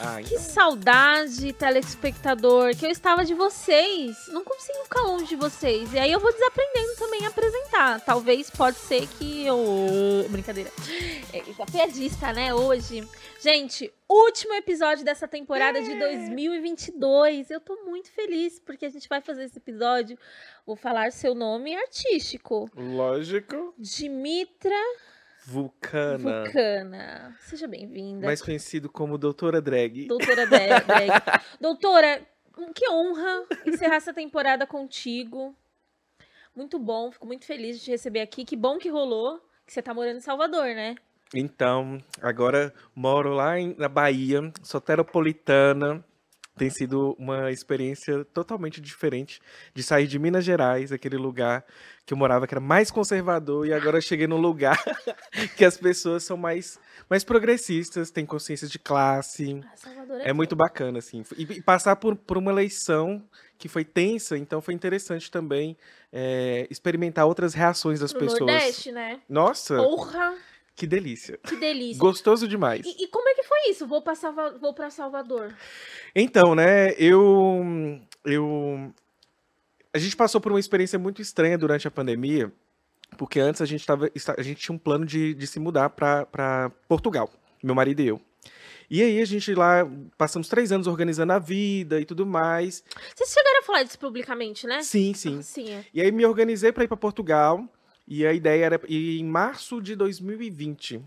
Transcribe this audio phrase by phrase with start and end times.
[0.00, 0.38] Ah, Que então.
[0.38, 4.16] saudade, telespectador, que eu estava de vocês.
[4.28, 5.92] Não consigo ficar longe de vocês.
[5.92, 8.00] E aí eu vou desaprendendo também a apresentar.
[8.00, 9.58] Talvez pode ser que eu.
[10.30, 10.70] Brincadeira.
[11.32, 12.54] É, piadista, né?
[12.54, 13.06] Hoje.
[13.40, 17.50] Gente, último episódio dessa temporada de 2022.
[17.50, 20.18] Eu tô muito feliz porque a gente vai fazer esse episódio.
[20.66, 22.70] Vou falar seu nome artístico.
[22.76, 23.74] Lógico.
[23.78, 24.76] Dimitra
[25.52, 26.44] Vulcana.
[26.44, 27.36] Vulcana.
[27.40, 28.26] Seja bem-vinda.
[28.26, 30.06] Mais conhecido como Doutora Drag.
[30.06, 30.84] Doutora Drag.
[31.58, 32.20] Doutora,
[32.74, 35.56] que honra encerrar essa temporada contigo.
[36.54, 38.44] Muito bom, fico muito feliz de te receber aqui.
[38.44, 40.96] Que bom que rolou, que você tá morando em Salvador, né?
[41.34, 46.04] Então, agora moro lá em- na Bahia, soteropolitana.
[46.58, 49.40] Tem sido uma experiência totalmente diferente
[49.72, 51.64] de sair de Minas Gerais, aquele lugar
[52.04, 54.76] que eu morava que era mais conservador, e agora eu cheguei num lugar
[55.56, 59.60] que as pessoas são mais, mais progressistas, têm consciência de classe.
[59.62, 61.22] Ah, Salvador É muito bacana, assim.
[61.36, 63.22] E, e passar por, por uma eleição
[63.58, 65.76] que foi tensa, então foi interessante também
[66.12, 68.40] é, experimentar outras reações das Pro pessoas.
[68.40, 69.20] Nordeste, né?
[69.28, 70.34] Nossa, Porra,
[70.78, 71.38] que delícia.
[71.38, 71.98] que delícia.
[71.98, 72.86] Gostoso demais.
[72.86, 73.84] E, e como é que foi isso?
[73.84, 74.56] Vou Salva...
[74.58, 75.52] Vou pra Salvador.
[76.14, 78.92] Então, né, eu, eu.
[79.92, 82.52] A gente passou por uma experiência muito estranha durante a pandemia,
[83.16, 86.70] porque antes a gente, tava, a gente tinha um plano de, de se mudar para
[86.86, 87.28] Portugal,
[87.60, 88.20] meu marido e eu.
[88.88, 92.84] E aí a gente lá passamos três anos organizando a vida e tudo mais.
[93.14, 94.80] Vocês chegaram a falar disso publicamente, né?
[94.82, 95.42] Sim, sim.
[95.42, 95.70] Sim.
[95.70, 95.84] é.
[95.92, 97.68] E aí me organizei para ir para Portugal.
[98.10, 101.04] E a ideia era ir em março de 2020.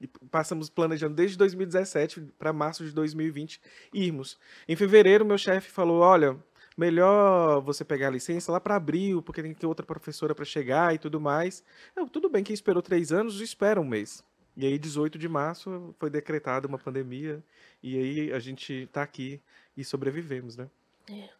[0.00, 3.60] E passamos planejando desde 2017 para março de 2020
[3.92, 4.38] irmos.
[4.66, 6.38] Em fevereiro, meu chefe falou: olha,
[6.78, 10.46] melhor você pegar a licença lá para abril, porque tem que ter outra professora para
[10.46, 11.62] chegar e tudo mais.
[11.94, 14.24] Eu, tudo bem, quem esperou três anos, espera um mês.
[14.56, 17.44] E aí, 18 de março, foi decretada uma pandemia.
[17.82, 19.42] E aí a gente tá aqui
[19.76, 20.70] e sobrevivemos, né?
[21.10, 21.39] É.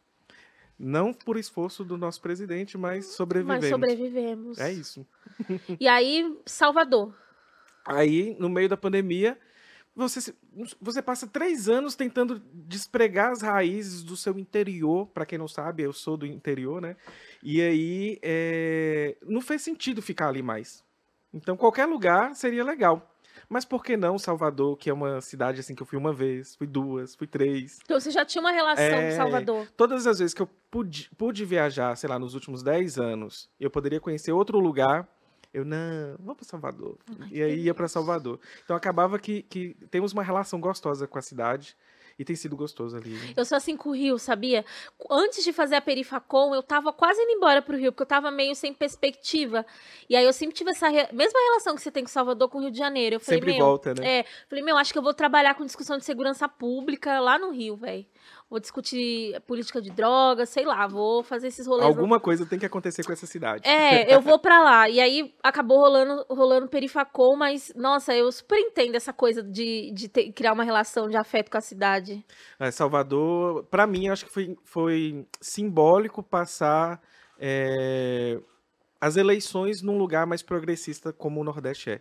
[0.82, 3.60] Não por esforço do nosso presidente, mas sobrevivemos.
[3.60, 4.58] Mas sobrevivemos.
[4.58, 5.06] É isso.
[5.78, 7.14] E aí, Salvador.
[7.84, 9.38] Aí, no meio da pandemia,
[9.94, 10.34] você,
[10.80, 15.06] você passa três anos tentando despregar as raízes do seu interior.
[15.08, 16.96] Para quem não sabe, eu sou do interior, né?
[17.42, 20.82] E aí, é, não fez sentido ficar ali mais.
[21.32, 23.06] Então, qualquer lugar seria legal.
[23.52, 26.54] Mas por que não Salvador, que é uma cidade assim que eu fui uma vez,
[26.54, 27.80] fui duas, fui três.
[27.82, 29.10] Então você já tinha uma relação É.
[29.10, 29.66] com Salvador.
[29.76, 33.68] Todas as vezes que eu pude, pude viajar, sei lá, nos últimos 10 anos, eu
[33.68, 35.08] poderia conhecer outro lugar.
[35.52, 36.96] Eu, não, vou para Salvador.
[37.22, 37.88] Ai, e aí ia para.
[37.88, 38.38] Salvador.
[38.64, 41.76] Então acabava que, que temos uma relação gostosa com a cidade.
[42.20, 43.16] E tem sido gostoso ali.
[43.34, 44.62] Eu sou assim com o Rio, sabia?
[45.10, 48.30] Antes de fazer a Perifacom, eu tava quase indo embora pro Rio, porque eu tava
[48.30, 49.64] meio sem perspectiva.
[50.06, 52.58] E aí eu sempre tive essa re- mesma relação que você tem com Salvador com
[52.58, 53.16] o Rio de Janeiro.
[53.16, 54.18] Eu falei, Sempre volta, né?
[54.20, 57.50] É, falei, meu, acho que eu vou trabalhar com discussão de segurança pública lá no
[57.50, 58.04] Rio, velho.
[58.48, 61.86] Vou discutir política de drogas, sei lá, vou fazer esses rolês.
[61.86, 63.68] Alguma coisa tem que acontecer com essa cidade.
[63.68, 64.88] É, eu vou pra lá.
[64.88, 70.08] E aí acabou rolando, rolando Perifacom, mas, nossa, eu super entendo essa coisa de, de
[70.08, 72.24] ter- criar uma relação de afeto com a cidade.
[72.58, 77.00] É, Salvador, para mim, acho que foi, foi simbólico passar
[77.38, 78.38] é,
[79.00, 82.00] as eleições num lugar mais progressista como o Nordeste é.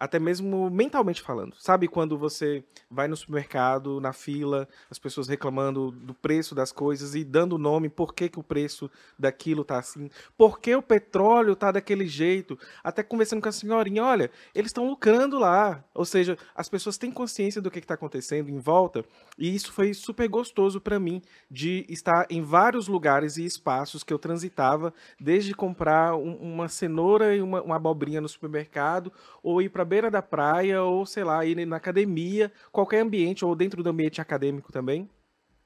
[0.00, 1.54] Até mesmo mentalmente falando.
[1.58, 7.14] Sabe quando você vai no supermercado, na fila, as pessoas reclamando do preço das coisas
[7.14, 11.56] e dando nome, por que, que o preço daquilo tá assim, por que o petróleo
[11.56, 12.58] tá daquele jeito.
[12.82, 15.84] Até conversando com a senhorinha, olha, eles estão lucrando lá.
[15.94, 19.04] Ou seja, as pessoas têm consciência do que está acontecendo em volta
[19.36, 24.12] e isso foi super gostoso para mim de estar em vários lugares e espaços que
[24.12, 29.68] eu transitava, desde comprar um- uma cenoura e uma, uma abobrinha no supermercado, ou ir
[29.68, 33.90] para beira da praia, ou sei lá, ir na academia, qualquer ambiente, ou dentro do
[33.90, 35.10] ambiente acadêmico também.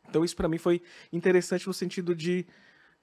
[0.08, 0.80] Então isso para mim foi
[1.12, 2.46] interessante no sentido de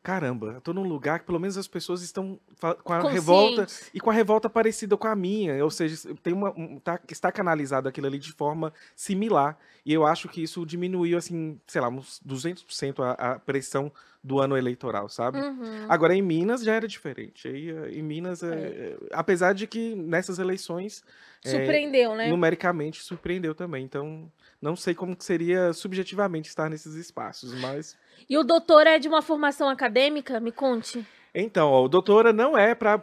[0.02, 2.40] caramba, eu tô num lugar que pelo menos as pessoas estão
[2.84, 6.52] com a revolta e com a revolta parecida com a minha, ou seja, tem uma
[6.58, 9.58] um- tá, está canalizado aquilo ali de forma similar.
[9.86, 13.92] E eu acho que isso diminuiu assim, sei lá, uns 200% a, a pressão
[14.24, 15.40] do ano eleitoral, sabe?
[15.40, 15.86] Uhum.
[15.88, 17.48] Agora em Minas já era diferente.
[17.48, 21.04] Aí eh, em Minas, é, é, apesar de que nessas eleições
[21.44, 22.30] é, Surpreendeu, né?
[22.30, 23.86] numericamente surpreendeu também.
[23.86, 24.30] Então,
[24.62, 27.98] não sei como que seria subjetivamente estar nesses espaços, mas
[28.30, 30.40] E o doutor é de uma formação acadêmica?
[30.40, 31.06] Me conte.
[31.34, 32.98] Então, ó, o doutora não é para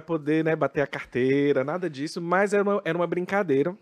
[0.00, 3.76] poder né, bater a carteira, nada disso, mas era uma, era uma brincadeira.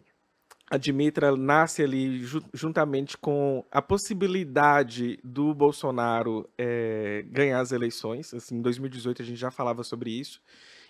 [0.70, 8.32] A Dimitra nasce ali ju- juntamente com a possibilidade do Bolsonaro eh, ganhar as eleições.
[8.32, 10.40] Assim, em 2018 a gente já falava sobre isso.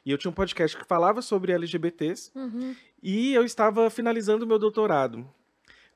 [0.06, 2.74] E eu tinha um podcast que falava sobre LGBTs Uhum.
[3.02, 5.26] e eu estava finalizando o meu doutorado.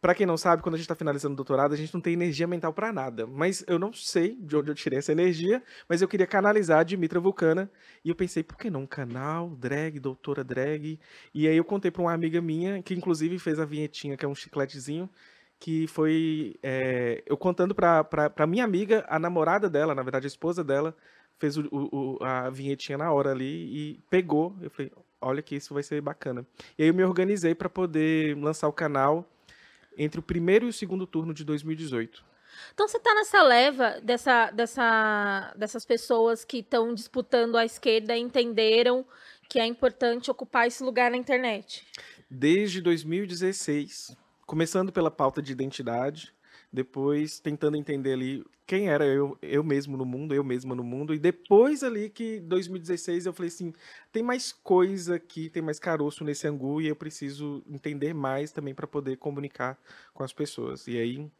[0.00, 2.12] Pra quem não sabe, quando a gente tá finalizando o doutorado, a gente não tem
[2.12, 3.26] energia mental pra nada.
[3.26, 6.82] Mas eu não sei de onde eu tirei essa energia, mas eu queria canalizar a
[6.82, 7.70] Dimitra Vulcana.
[8.04, 11.00] E eu pensei, por que não um canal, drag, doutora drag?
[11.34, 14.28] E aí eu contei pra uma amiga minha, que inclusive fez a vinhetinha, que é
[14.28, 15.08] um chicletezinho,
[15.58, 20.62] que foi é, eu contando pra minha amiga, a namorada dela, na verdade a esposa
[20.62, 20.94] dela,
[21.38, 24.56] fez o, o, a vinhetinha na hora ali e pegou.
[24.60, 26.46] Eu falei, olha que isso vai ser bacana.
[26.78, 29.26] E aí eu me organizei para poder lançar o canal
[29.96, 32.24] entre o primeiro e o segundo turno de 2018.
[32.72, 38.20] Então você está nessa leva dessa, dessa, dessas pessoas que estão disputando a esquerda e
[38.20, 39.04] entenderam
[39.48, 41.86] que é importante ocupar esse lugar na internet?
[42.28, 46.34] Desde 2016, começando pela pauta de identidade,
[46.76, 51.14] depois tentando entender ali quem era eu, eu mesmo no mundo, eu mesma no mundo,
[51.14, 53.72] e depois ali que 2016 eu falei assim,
[54.12, 58.74] tem mais coisa aqui, tem mais caroço nesse angu e eu preciso entender mais também
[58.74, 59.78] para poder comunicar
[60.12, 60.86] com as pessoas.
[60.86, 61.30] E aí,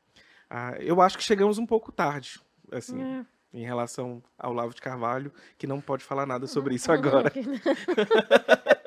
[0.49, 2.41] ah, eu acho que chegamos um pouco tarde,
[2.73, 3.03] assim.
[3.03, 3.27] É.
[3.53, 7.31] Em relação ao Lavo de Carvalho, que não pode falar nada sobre isso agora.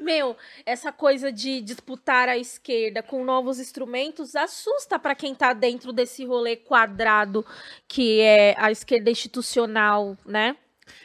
[0.00, 5.92] Meu, essa coisa de disputar a esquerda com novos instrumentos assusta para quem tá dentro
[5.92, 7.44] desse rolê quadrado
[7.88, 10.56] que é a esquerda institucional, né?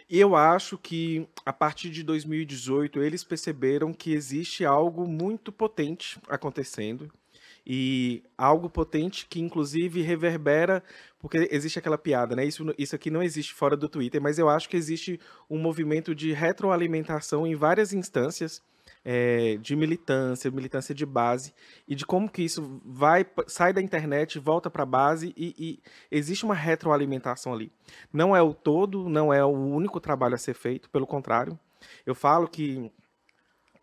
[0.09, 7.09] Eu acho que a partir de 2018 eles perceberam que existe algo muito potente acontecendo
[7.71, 10.83] e algo potente que inclusive reverbera,
[11.19, 12.43] porque existe aquela piada, né?
[12.43, 16.15] Isso, isso aqui não existe fora do Twitter, mas eu acho que existe um movimento
[16.15, 18.63] de retroalimentação em várias instâncias
[19.05, 21.53] é, de militância, militância de base,
[21.87, 25.79] e de como que isso vai, sai da internet, volta para a base, e, e,
[26.09, 27.71] existe uma retroalimentação ali.
[28.11, 31.57] Não é o todo, não é o único trabalho a ser feito, pelo contrário.
[32.03, 32.91] Eu falo que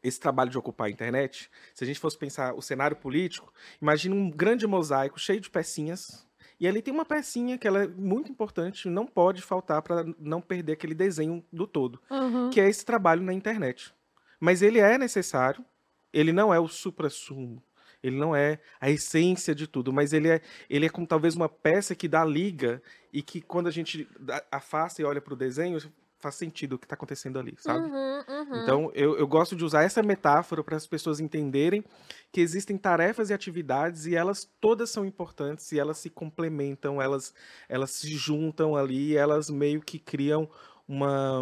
[0.07, 4.15] esse trabalho de ocupar a internet, se a gente fosse pensar o cenário político, imagine
[4.15, 6.27] um grande mosaico cheio de pecinhas,
[6.59, 10.41] e ali tem uma pecinha que ela é muito importante, não pode faltar para não
[10.41, 12.51] perder aquele desenho do todo, uhum.
[12.51, 13.95] que é esse trabalho na internet.
[14.41, 15.65] Mas ele é necessário,
[16.13, 17.63] ele não é o supra-sumo,
[18.03, 21.49] ele não é a essência de tudo, mas ele é, ele é como talvez uma
[21.49, 22.83] peça que dá liga
[23.13, 24.09] e que quando a gente
[24.51, 25.79] afasta e olha para o desenho,
[26.19, 27.87] faz sentido o que está acontecendo ali, sabe?
[27.87, 28.63] Uhum, uhum.
[28.63, 31.85] Então, eu, eu gosto de usar essa metáfora para as pessoas entenderem
[32.33, 37.35] que existem tarefas e atividades e elas todas são importantes e elas se complementam, elas,
[37.69, 40.49] elas se juntam ali, elas meio que criam
[40.89, 41.41] uma,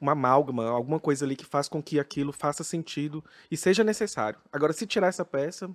[0.00, 4.38] uma amálgama, alguma coisa ali que faz com que aquilo faça sentido e seja necessário.
[4.52, 5.70] Agora, se tirar essa peça,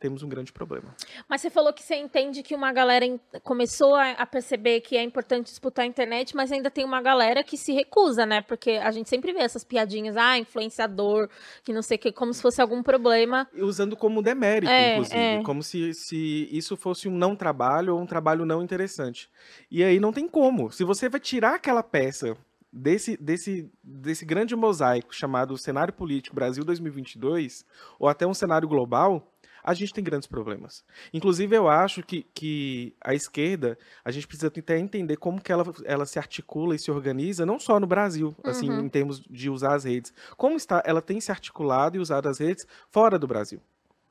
[0.00, 0.96] temos um grande problema.
[1.28, 3.04] Mas você falou que você entende que uma galera
[3.44, 7.56] começou a, perceber que é importante disputar a internet, mas ainda tem uma galera que
[7.56, 8.40] se recusa, né?
[8.40, 11.28] Porque a gente sempre vê essas piadinhas, ah, influenciador,
[11.62, 13.46] que não sei o que, como se fosse algum problema.
[13.54, 15.18] Usando como demérito, é, inclusive.
[15.18, 15.42] É.
[15.42, 19.28] Como se, se isso fosse um não trabalho ou um trabalho não interessante.
[19.70, 20.72] E aí não tem como.
[20.72, 22.36] Se você vai tirar aquela peça
[22.72, 27.66] desse, desse, desse grande mosaico chamado cenário político Brasil 2022,
[27.98, 29.30] ou até um cenário global,
[29.62, 30.84] a gente tem grandes problemas.
[31.12, 35.64] Inclusive, eu acho que, que a esquerda, a gente precisa tentar entender como que ela,
[35.84, 38.80] ela se articula e se organiza, não só no Brasil, assim, uhum.
[38.80, 40.12] em termos de usar as redes.
[40.36, 43.60] Como está, ela tem se articulado e usado as redes fora do Brasil.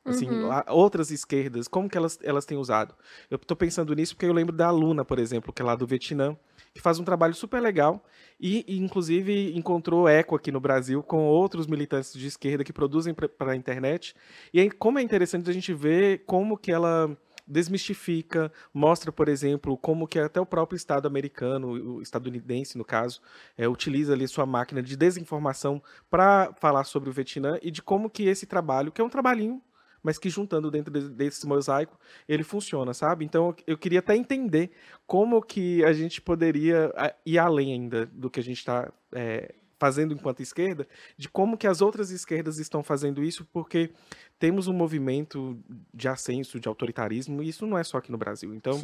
[0.06, 0.50] Assim, uhum.
[0.70, 2.96] outras esquerdas, como que elas, elas têm usado?
[3.30, 5.86] Eu estou pensando nisso porque eu lembro da Luna, por exemplo, que é lá do
[5.86, 6.36] Vietnã,
[6.74, 8.04] que faz um trabalho super legal
[8.40, 13.14] e, e, inclusive, encontrou eco aqui no Brasil com outros militantes de esquerda que produzem
[13.14, 14.16] para a internet.
[14.54, 17.18] E aí, como é interessante a gente ver como que ela
[17.50, 23.20] desmistifica, mostra, por exemplo, como que até o próprio Estado americano, o estadunidense, no caso,
[23.58, 28.10] é, utiliza ali sua máquina de desinformação para falar sobre o Vietnã e de como
[28.10, 29.60] que esse trabalho, que é um trabalhinho
[30.04, 33.26] mas que juntando dentro desse mosaico ele funciona, sabe?
[33.26, 34.72] Então eu queria até entender
[35.06, 36.92] como que a gente poderia
[37.26, 40.88] ir além ainda do que a gente está é, fazendo enquanto esquerda,
[41.18, 43.92] de como que as outras esquerdas estão fazendo isso, porque
[44.40, 45.60] temos um movimento
[45.94, 48.56] de ascenso, de autoritarismo, e isso não é só aqui no Brasil.
[48.56, 48.80] Então,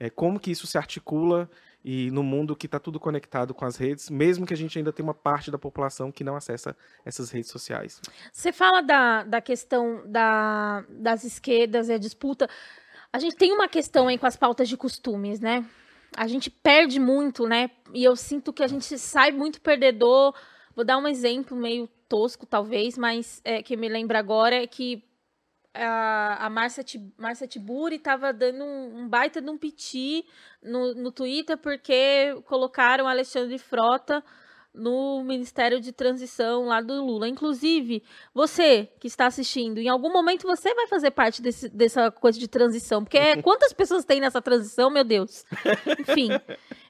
[0.00, 1.48] é, como que isso se articula
[1.84, 4.90] e no mundo que está tudo conectado com as redes, mesmo que a gente ainda
[4.90, 8.00] tenha uma parte da população que não acessa essas redes sociais.
[8.32, 12.48] Você fala da, da questão da, das esquerdas e a disputa.
[13.12, 15.64] A gente tem uma questão aí com as pautas de costumes, né?
[16.16, 17.70] A gente perde muito, né?
[17.92, 20.34] E eu sinto que a gente sai muito perdedor.
[20.74, 25.02] Vou dar um exemplo meio tosco, talvez, mas é, que me lembra agora é que
[25.74, 26.84] a, a Márcia,
[27.48, 30.24] Tiburi estava dando um, um, baita de um piti
[30.62, 34.22] no, no Twitter porque colocaram Alexandre Frota
[34.72, 37.28] no Ministério de Transição lá do Lula.
[37.28, 38.02] Inclusive,
[38.32, 42.48] você que está assistindo, em algum momento você vai fazer parte desse, dessa coisa de
[42.48, 43.02] transição.
[43.02, 45.44] Porque é, quantas pessoas tem nessa transição, meu Deus?
[46.00, 46.30] Enfim.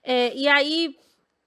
[0.02, 0.96] É, e aí,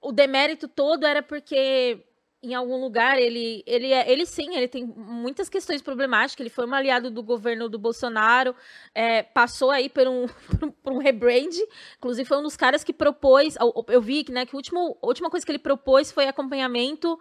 [0.01, 2.03] o demérito todo era porque
[2.41, 6.39] em algum lugar, ele, ele, é, ele sim, ele tem muitas questões problemáticas.
[6.39, 8.55] Ele foi um aliado do governo do Bolsonaro,
[8.93, 10.27] é, passou aí por um,
[10.83, 11.55] por um rebrand.
[11.97, 13.55] Inclusive, foi um dos caras que propôs.
[13.87, 17.19] Eu vi né, que a última, a última coisa que ele propôs foi acompanhamento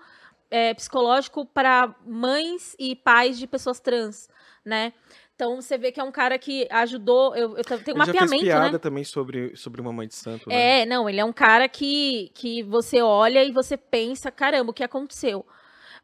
[0.50, 4.28] é, psicológico para mães e pais de pessoas trans,
[4.64, 4.92] né?
[5.36, 7.36] Então você vê que é um cara que ajudou.
[7.36, 8.30] Eu, eu tenho um mapeamento.
[8.30, 8.78] Fez piada né?
[8.78, 10.48] também sobre, sobre uma mãe de santo.
[10.48, 10.80] Né?
[10.80, 14.74] É, não, ele é um cara que, que você olha e você pensa, caramba, o
[14.74, 15.44] que aconteceu?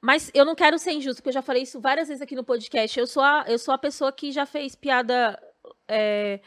[0.03, 2.45] Mas eu não quero ser injusto, porque eu já falei isso várias vezes aqui no
[2.45, 2.99] podcast.
[2.99, 5.41] Eu sou a, eu sou a pessoa que já fez piada
[5.89, 6.41] é,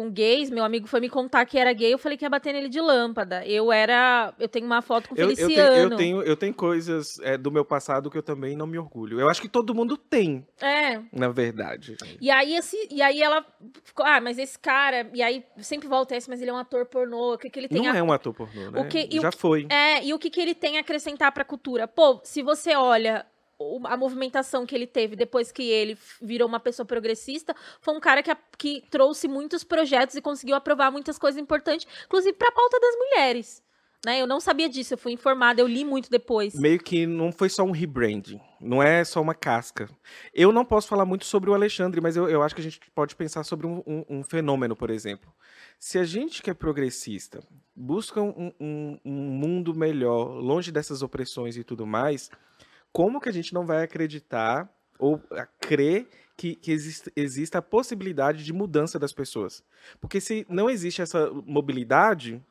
[0.00, 2.54] com gays, meu amigo foi me contar que era gay, eu falei que ia bater
[2.54, 3.44] nele de lâmpada.
[3.46, 4.32] Eu era.
[4.38, 5.52] Eu tenho uma foto com o Feliciano.
[5.52, 8.66] Eu, tenho, eu, tenho, eu tenho coisas é, do meu passado que eu também não
[8.66, 9.20] me orgulho.
[9.20, 10.46] Eu acho que todo mundo tem.
[10.58, 11.02] É.
[11.12, 11.98] Na verdade.
[12.18, 13.44] E aí, esse, e aí ela
[13.84, 15.10] ficou, ah, mas esse cara.
[15.12, 17.34] E aí sempre volta esse, mas ele é um ator pornô.
[17.34, 17.96] O que, que ele tem Não a...
[17.98, 18.80] é um ator pornô, né?
[18.80, 19.66] O que, Já o, foi.
[19.68, 21.86] É, e o que, que ele tem a acrescentar pra cultura?
[21.86, 23.26] Pô, se você olha
[23.84, 28.22] a movimentação que ele teve depois que ele virou uma pessoa progressista, foi um cara
[28.22, 32.80] que, que trouxe muitos projetos e conseguiu aprovar muitas coisas importantes, inclusive para a pauta
[32.80, 33.62] das mulheres.
[34.04, 34.18] Né?
[34.18, 36.54] Eu não sabia disso, eu fui informada, eu li muito depois.
[36.54, 39.90] Meio que não foi só um rebranding, não é só uma casca.
[40.32, 42.80] Eu não posso falar muito sobre o Alexandre, mas eu, eu acho que a gente
[42.94, 45.30] pode pensar sobre um, um, um fenômeno, por exemplo.
[45.78, 47.42] Se a gente que é progressista
[47.76, 52.30] busca um, um mundo melhor, longe dessas opressões e tudo mais,
[52.92, 54.68] como que a gente não vai acreditar
[54.98, 55.20] ou
[55.58, 59.62] crer que, que existe, exista a possibilidade de mudança das pessoas?
[60.00, 62.42] Porque se não existe essa mobilidade,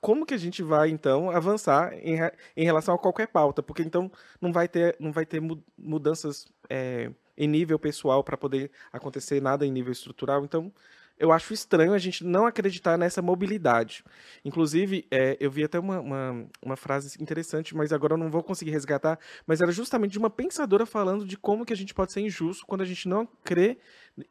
[0.00, 2.18] como que a gente vai então avançar em,
[2.56, 3.62] em relação a qualquer pauta?
[3.62, 4.10] Porque então
[4.40, 5.40] não vai ter, não vai ter
[5.78, 10.44] mudanças é, em nível pessoal para poder acontecer nada em nível estrutural.
[10.44, 10.72] Então
[11.18, 14.04] eu acho estranho a gente não acreditar nessa mobilidade.
[14.44, 18.42] Inclusive, é, eu vi até uma, uma, uma, frase interessante, mas agora eu não vou
[18.42, 22.12] conseguir resgatar, mas era justamente de uma pensadora falando de como que a gente pode
[22.12, 23.78] ser injusto quando a gente não crê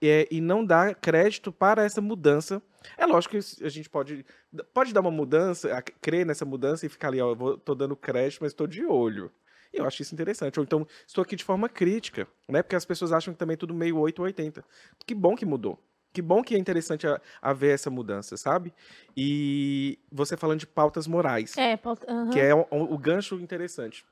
[0.01, 2.61] é, e não dá crédito para essa mudança.
[2.97, 4.25] É lógico que a gente pode,
[4.73, 8.39] pode dar uma mudança, crer nessa mudança e ficar ali, ó, eu tô dando crédito,
[8.41, 9.31] mas estou de olho.
[9.73, 10.59] E eu acho isso interessante.
[10.59, 12.61] Ou então, estou aqui de forma crítica, né?
[12.61, 14.63] Porque as pessoas acham que também é tudo meio 8 ou 80.
[15.03, 15.79] Que bom que mudou
[16.13, 18.72] que bom que é interessante a, a, ver essa mudança, sabe?
[19.17, 21.58] E você falando de pautas morais.
[21.58, 24.05] É, pauta, que é o, o, gancho interessante.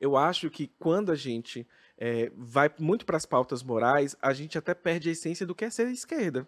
[0.00, 4.58] Eu acho que quando a gente é, vai muito para as pautas morais, a gente
[4.58, 6.46] até perde a essência do que é ser esquerda.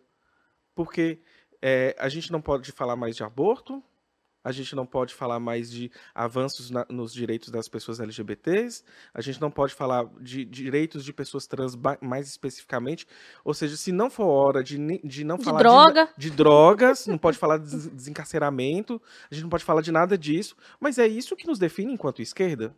[0.75, 1.21] Porque
[1.63, 3.83] é, a gente não pode falar mais de aborto,
[4.49, 9.21] a gente não pode falar mais de avanços na, nos direitos das pessoas LGBTs, a
[9.21, 13.07] gente não pode falar de direitos de pessoas trans mais especificamente,
[13.45, 16.09] ou seja, se não for hora de, de não de falar droga.
[16.17, 19.01] De, de drogas, não pode falar de desencarceramento,
[19.31, 22.23] a gente não pode falar de nada disso, mas é isso que nos define enquanto
[22.23, 22.75] esquerda?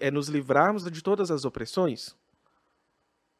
[0.00, 2.16] é nos livrarmos de todas as opressões?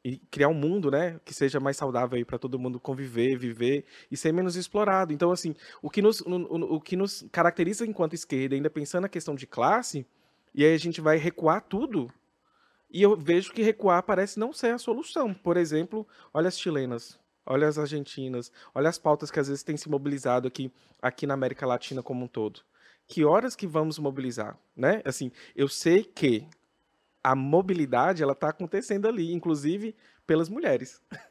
[0.04, 4.16] E criar um mundo, né, que seja mais saudável para todo mundo conviver, viver e
[4.16, 5.12] ser menos explorado.
[5.12, 9.08] Então, assim, o que nos, o, o que nos caracteriza enquanto esquerda, ainda pensando na
[9.08, 10.06] questão de classe,
[10.54, 12.10] e aí a gente vai recuar tudo.
[12.90, 15.32] E eu vejo que recuar parece não ser a solução.
[15.32, 19.76] Por exemplo, olha as chilenas, olha as argentinas, olha as pautas que às vezes têm
[19.76, 22.62] se mobilizado aqui, aqui na América Latina como um todo.
[23.06, 25.02] Que horas que vamos mobilizar, né?
[25.04, 26.46] Assim, eu sei que
[27.22, 29.94] a mobilidade ela está acontecendo ali, inclusive
[30.26, 31.00] pelas mulheres.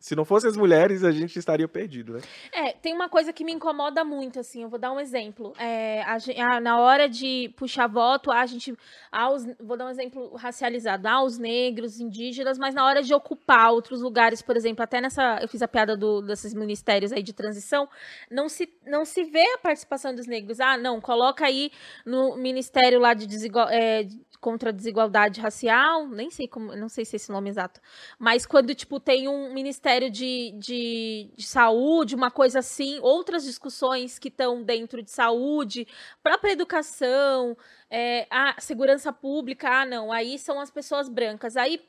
[0.00, 2.20] Se não fossem as mulheres, a gente estaria perdido, né?
[2.52, 5.52] É, tem uma coisa que me incomoda muito, assim, eu vou dar um exemplo.
[5.58, 6.18] É, a,
[6.54, 8.72] a, na hora de puxar voto, a gente.
[9.10, 14.00] Aos, vou dar um exemplo racializado, aos negros, indígenas, mas na hora de ocupar outros
[14.00, 15.40] lugares, por exemplo, até nessa.
[15.42, 17.88] Eu fiz a piada do, desses ministérios aí de transição,
[18.30, 20.60] não se, não se vê a participação dos negros.
[20.60, 21.72] Ah, não, coloca aí
[22.06, 24.06] no ministério lá de desigual, é,
[24.40, 27.80] contra a desigualdade racial, nem sei como, não sei se é esse nome exato,
[28.18, 34.18] mas quando, tipo, tem um ministério de, de, de saúde, uma coisa assim, outras discussões
[34.18, 35.86] que estão dentro de saúde,
[36.22, 37.56] própria educação,
[37.90, 41.56] é, a segurança pública, ah, não, aí são as pessoas brancas.
[41.56, 41.80] Aí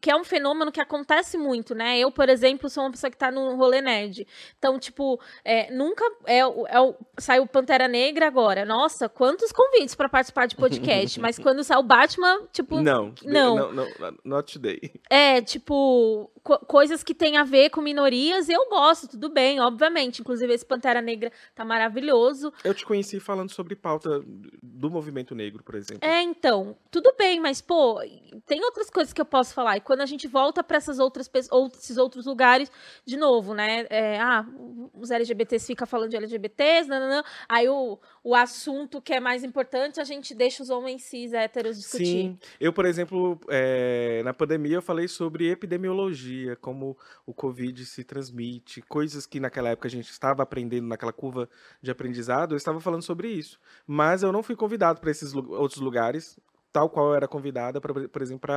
[0.00, 1.98] que é um fenômeno que acontece muito, né?
[1.98, 4.26] Eu, por exemplo, sou uma pessoa que tá no rolê nerd.
[4.58, 6.04] Então, tipo, é, nunca.
[6.26, 8.64] É, é, saiu Pantera Negra agora.
[8.64, 11.18] Nossa, quantos convites para participar de podcast.
[11.20, 12.80] mas quando saiu Batman, tipo.
[12.80, 13.12] Não.
[13.24, 13.56] Não.
[13.56, 13.88] não, não
[14.24, 14.78] not today.
[15.10, 16.30] É, tipo.
[16.48, 20.20] Co coisas que têm a ver com minorias, eu gosto, tudo bem, obviamente.
[20.22, 22.50] Inclusive, esse Pantera Negra tá maravilhoso.
[22.64, 24.22] Eu te conheci falando sobre pauta
[24.62, 26.08] do movimento negro, por exemplo.
[26.08, 28.00] É, então, tudo bem, mas, pô,
[28.46, 29.76] tem outras coisas que eu posso falar.
[29.76, 31.30] E quando a gente volta para essas outras
[31.78, 32.70] esses outros lugares,
[33.04, 33.86] de novo, né?
[33.90, 34.46] É, ah,
[34.94, 37.24] os LGBTs ficam falando de LGBTs, não, não, não.
[37.48, 41.76] aí o, o assunto que é mais importante, a gente deixa os homens cis héteros
[41.76, 42.04] discutir.
[42.06, 48.04] Sim, eu, por exemplo, é, na pandemia eu falei sobre epidemiologia, como o Covid se
[48.04, 51.48] transmite, coisas que naquela época a gente estava aprendendo naquela curva
[51.82, 53.58] de aprendizado, eu estava falando sobre isso.
[53.86, 56.38] Mas eu não fui convidado para esses outros lugares,
[56.72, 58.48] tal qual eu era convidada, pra, por exemplo,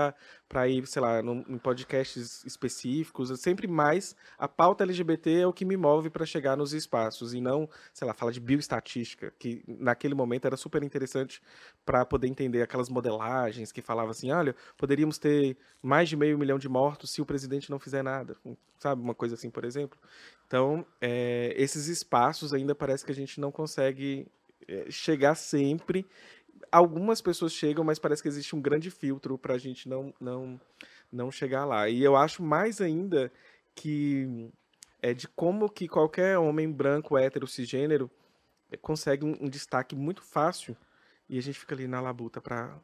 [0.47, 3.39] para ir, sei lá, num, em podcasts específicos.
[3.39, 7.41] Sempre mais a pauta LGBT é o que me move para chegar nos espaços e
[7.41, 11.41] não, sei lá, falar de bioestatística, que naquele momento era super interessante
[11.85, 16.59] para poder entender aquelas modelagens que falavam assim: olha, poderíamos ter mais de meio milhão
[16.59, 18.35] de mortos se o presidente não fizer nada,
[18.77, 19.01] sabe?
[19.01, 19.97] Uma coisa assim, por exemplo.
[20.47, 24.27] Então, é, esses espaços ainda parece que a gente não consegue
[24.67, 26.05] é, chegar sempre
[26.71, 30.59] algumas pessoas chegam, mas parece que existe um grande filtro para a gente não, não,
[31.11, 31.87] não chegar lá.
[31.89, 33.31] E eu acho mais ainda
[33.75, 34.51] que
[35.01, 38.09] é de como que qualquer homem branco, hétero, cisgênero
[38.69, 40.75] é, consegue um, um destaque muito fácil
[41.27, 42.77] e a gente fica ali na labuta para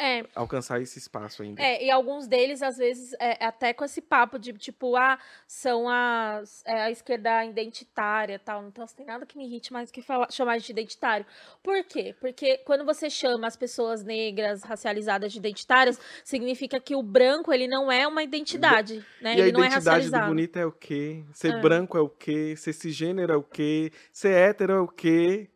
[0.00, 0.24] é.
[0.34, 1.62] alcançar esse espaço ainda.
[1.62, 5.88] É, e alguns deles, às vezes, é, até com esse papo de, tipo, ah, são
[5.88, 8.66] as, é, a esquerda identitária tal.
[8.66, 11.26] Então, não tem nada que me irrite mais que falar, chamar de identitário.
[11.62, 12.14] Por quê?
[12.18, 17.68] Porque quando você chama as pessoas negras, racializadas de identitárias, significa que o branco, ele
[17.68, 19.36] não é uma identidade, né?
[19.36, 20.24] E ele não é racializado.
[20.24, 21.22] do bonito é o quê?
[21.34, 21.60] Ser é.
[21.60, 22.54] branco é o quê?
[22.56, 23.92] Ser cisgênero é o quê?
[24.10, 25.50] Ser hétero é o quê?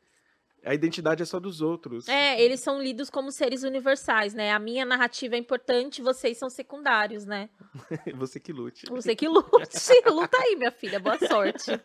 [0.64, 2.09] A identidade é só dos outros.
[2.09, 4.52] É, eles são lidos como seres universais, né?
[4.52, 7.49] A minha narrativa é importante, vocês são secundários, né?
[8.14, 8.87] Você que lute.
[8.88, 9.45] Você que lute.
[10.07, 11.00] Luta aí, minha filha.
[11.00, 11.81] Boa sorte.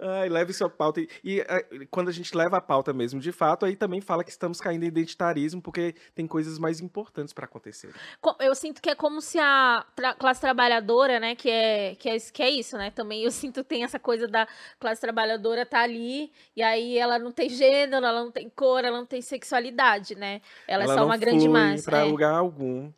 [0.00, 1.00] Ai, leve sua pauta.
[1.00, 4.22] E, e, e, quando a gente leva a pauta mesmo, de fato, aí também fala
[4.22, 7.92] que estamos caindo em identitarismo, porque tem coisas mais importantes para acontecer.
[8.40, 12.18] Eu sinto que é como se a tra classe trabalhadora, né, que é, que, é,
[12.18, 12.90] que é isso, né?
[12.90, 14.46] Também eu sinto que tem essa coisa da
[14.78, 18.98] classe trabalhadora tá ali, e aí ela não tem gênero, ela não tem cor, ela
[18.98, 20.40] não tem sexualidade, né?
[20.66, 21.84] Ela, ela é só uma grande massa.
[21.84, 22.04] Para é.
[22.04, 22.92] lugar algum.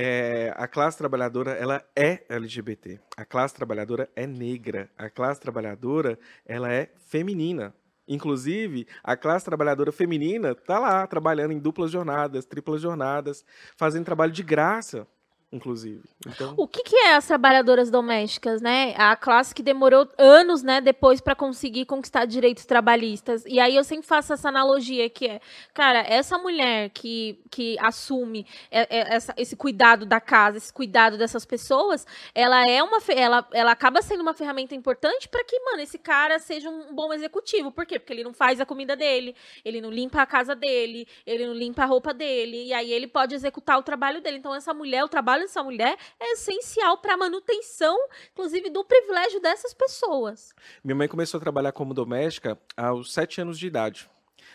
[0.00, 3.00] É, a classe trabalhadora ela é LGBT.
[3.16, 4.88] A classe trabalhadora é negra.
[4.96, 7.74] A classe trabalhadora ela é feminina.
[8.06, 13.44] Inclusive, a classe trabalhadora feminina está lá trabalhando em duplas jornadas, triplas jornadas,
[13.76, 15.04] fazendo trabalho de graça
[15.50, 16.02] inclusive.
[16.26, 16.54] Então...
[16.56, 18.94] O que, que é as trabalhadoras domésticas, né?
[18.96, 23.44] A classe que demorou anos, né, depois para conseguir conquistar direitos trabalhistas.
[23.46, 25.40] E aí eu sempre faço essa analogia que é,
[25.72, 32.06] cara, essa mulher que, que assume essa, esse cuidado da casa, esse cuidado dessas pessoas,
[32.34, 36.38] ela é uma, ela, ela acaba sendo uma ferramenta importante para que, mano, esse cara
[36.38, 37.72] seja um bom executivo.
[37.72, 37.98] Por quê?
[37.98, 39.34] Porque ele não faz a comida dele,
[39.64, 43.06] ele não limpa a casa dele, ele não limpa a roupa dele, e aí ele
[43.06, 44.38] pode executar o trabalho dele.
[44.38, 47.96] Então essa mulher, o trabalho dessa mulher é essencial para a manutenção,
[48.32, 50.54] inclusive, do privilégio dessas pessoas.
[50.82, 54.10] Minha mãe começou a trabalhar como doméstica aos sete anos de idade.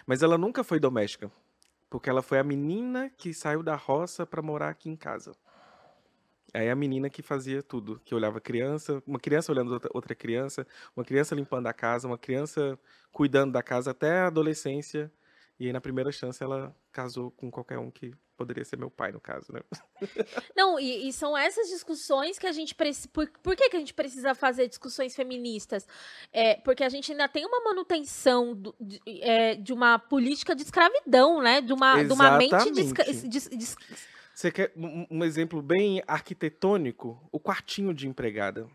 [0.05, 1.31] Mas ela nunca foi doméstica.
[1.89, 5.33] Porque ela foi a menina que saiu da roça para morar aqui em casa.
[6.53, 11.03] Aí a menina que fazia tudo, que olhava criança, uma criança olhando outra criança, uma
[11.03, 12.77] criança limpando a casa, uma criança
[13.11, 15.11] cuidando da casa até a adolescência.
[15.59, 19.11] E aí, na primeira chance, ela casou com qualquer um que poderia ser meu pai,
[19.11, 19.61] no caso, né?
[20.55, 23.07] Não, e, e são essas discussões que a gente precisa.
[23.09, 25.87] Por, por que, que a gente precisa fazer discussões feministas?
[26.31, 30.63] É, porque a gente ainda tem uma manutenção do, de, é, de, uma política de
[30.63, 31.61] escravidão, né?
[31.61, 32.71] De uma, de uma mente.
[32.71, 33.75] De, de,
[34.33, 37.21] Você quer um, um exemplo bem arquitetônico?
[37.31, 38.67] O quartinho de empregada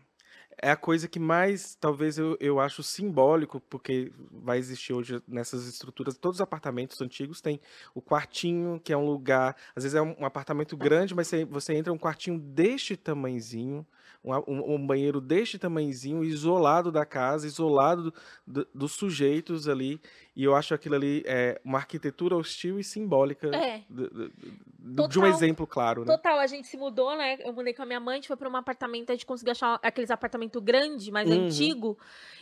[0.61, 5.67] é a coisa que mais, talvez, eu, eu acho simbólico, porque vai existir hoje nessas
[5.67, 7.59] estruturas, todos os apartamentos antigos têm
[7.93, 11.73] o quartinho, que é um lugar, às vezes é um, apartamento grande, mas você, você
[11.73, 13.85] entra um quartinho deste tamanhozinho,
[14.23, 18.13] um, um, um, banheiro deste tamanhozinho, isolado da casa, isolado do,
[18.45, 20.01] do, dos sujeitos ali,
[20.39, 23.83] e eu acho aquilo ali é uma arquitetura hostil e simbólica é.
[23.89, 26.05] de, de, de, um exemplo claro.
[26.05, 26.15] Né?
[26.15, 27.37] Total, a gente se mudou, né?
[27.43, 29.51] Eu mudei com a minha mãe, a gente foi para um apartamento, a gente conseguiu
[29.51, 31.47] achar aqueles apartamento grande, mais uhum.
[31.47, 31.99] antigo.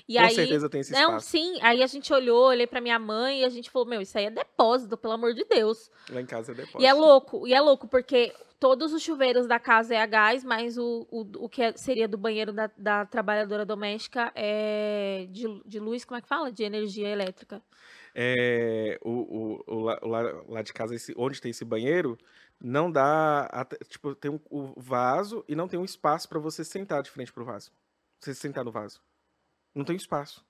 [0.07, 1.11] E com aí, certeza tem esse espaço.
[1.11, 3.99] Não, sim, aí a gente olhou, olhei para minha mãe e a gente falou, meu,
[3.99, 5.89] isso aí é depósito, pelo amor de Deus.
[6.11, 6.79] Lá em casa é depósito.
[6.79, 10.43] E é louco, e é louco, porque todos os chuveiros da casa é a gás,
[10.43, 15.45] mas o, o, o que é, seria do banheiro da, da trabalhadora doméstica é de,
[15.65, 16.51] de luz, como é que fala?
[16.51, 17.59] De energia elétrica.
[18.19, 22.17] É, o, o, o, lá, lá de casa, esse, onde tem esse banheiro,
[22.59, 23.47] não dá.
[23.87, 27.31] Tipo, tem um- o vaso e não tem um espaço pra você sentar de frente
[27.31, 27.71] pro vaso.
[28.21, 29.01] Você sentar no vaso.
[29.75, 30.46] Não tem espaço.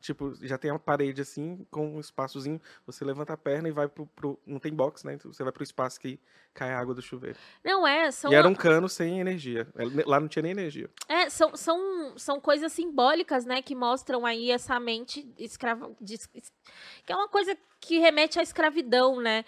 [0.00, 2.60] Tipo, já tem uma parede assim, com um espaçozinho.
[2.86, 4.06] Você levanta a perna e vai pro.
[4.06, 5.14] pro- não tem box, né?
[5.14, 6.20] Então você vai pro espaço que
[6.54, 7.38] cai a água do chuveiro.
[7.64, 9.66] Não é, são E era um cano sem energia.
[10.06, 10.88] Lá não tinha nem energia.
[11.08, 15.90] É, são, são, são coisas simbólicas, né, que mostram aí essa mente escrava,
[17.04, 19.44] que é uma coisa que remete à escravidão, né?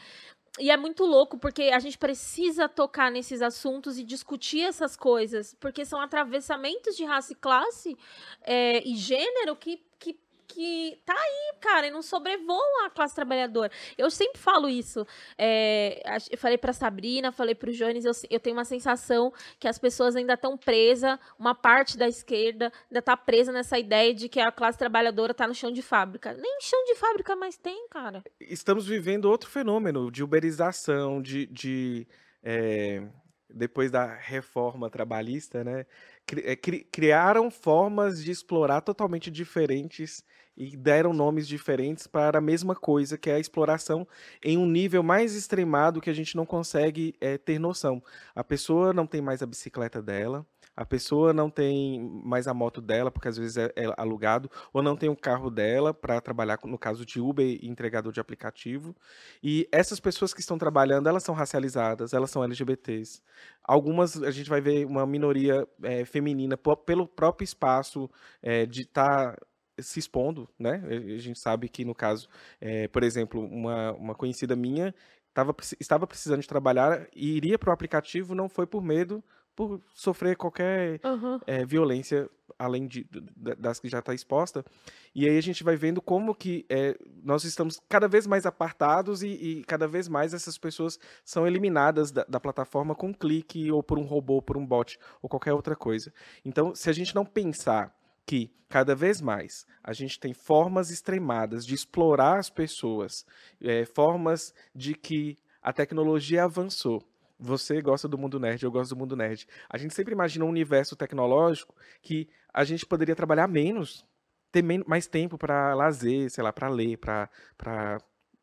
[0.58, 5.54] E é muito louco, porque a gente precisa tocar nesses assuntos e discutir essas coisas,
[5.60, 7.96] porque são atravessamentos de raça e classe
[8.42, 9.80] é, e gênero que,
[10.52, 13.70] que, tá aí, cara, e não sobrevoam a classe trabalhadora.
[13.96, 15.06] Eu sempre falo isso.
[15.36, 19.78] É, eu falei pra Sabrina, falei pro Jones, eu, eu tenho uma sensação que as
[19.78, 24.40] pessoas ainda estão presas, uma parte da esquerda ainda tá presa nessa ideia de que
[24.40, 26.32] a classe trabalhadora tá no chão de fábrica.
[26.34, 28.22] Nem chão de fábrica mais tem, cara.
[28.40, 31.46] Estamos vivendo outro fenômeno de uberização, de.
[31.46, 32.06] de
[32.42, 33.02] é,
[33.52, 35.84] depois da reforma trabalhista, né?
[36.44, 40.24] É, cri- criaram formas de explorar totalmente diferentes
[40.56, 44.06] e deram nomes diferentes para a mesma coisa, que é a exploração
[44.44, 48.02] em um nível mais extremado que a gente não consegue é, ter noção.
[48.34, 50.46] A pessoa não tem mais a bicicleta dela,
[50.80, 54.82] a pessoa não tem mais a moto dela, porque às vezes é, é alugado, ou
[54.82, 58.96] não tem o carro dela para trabalhar, no caso de Uber e entregador de aplicativo.
[59.42, 63.20] E essas pessoas que estão trabalhando, elas são racializadas, elas são LGBTs.
[63.62, 69.36] Algumas a gente vai ver uma minoria é, feminina pelo próprio espaço é, de estar
[69.78, 70.82] se expondo, né?
[71.14, 72.26] A gente sabe que no caso,
[72.58, 74.94] é, por exemplo, uma, uma conhecida minha
[75.34, 79.22] tava, estava precisando de trabalhar e iria para o aplicativo, não foi por medo,
[79.68, 80.98] por sofrer qualquer
[81.46, 84.64] é, violência além de, da- das que já está exposta.
[85.14, 89.22] E aí a gente vai vendo como que é, nós estamos cada vez mais apartados
[89.22, 93.70] e, e cada vez mais essas pessoas são eliminadas da, da plataforma com um clique
[93.70, 96.10] ou por um robô, por um bot ou qualquer outra coisa.
[96.42, 97.94] Então, se a gente não pensar
[98.24, 103.26] que cada vez mais a gente tem formas extremadas de explorar as pessoas,
[103.60, 107.02] é, formas de que a tecnologia avançou.
[107.42, 109.48] Você gosta do mundo nerd, eu gosto do mundo nerd.
[109.68, 114.04] A gente sempre imagina um universo tecnológico que a gente poderia trabalhar menos,
[114.52, 117.30] ter mais tempo para lazer, sei lá, para ler, para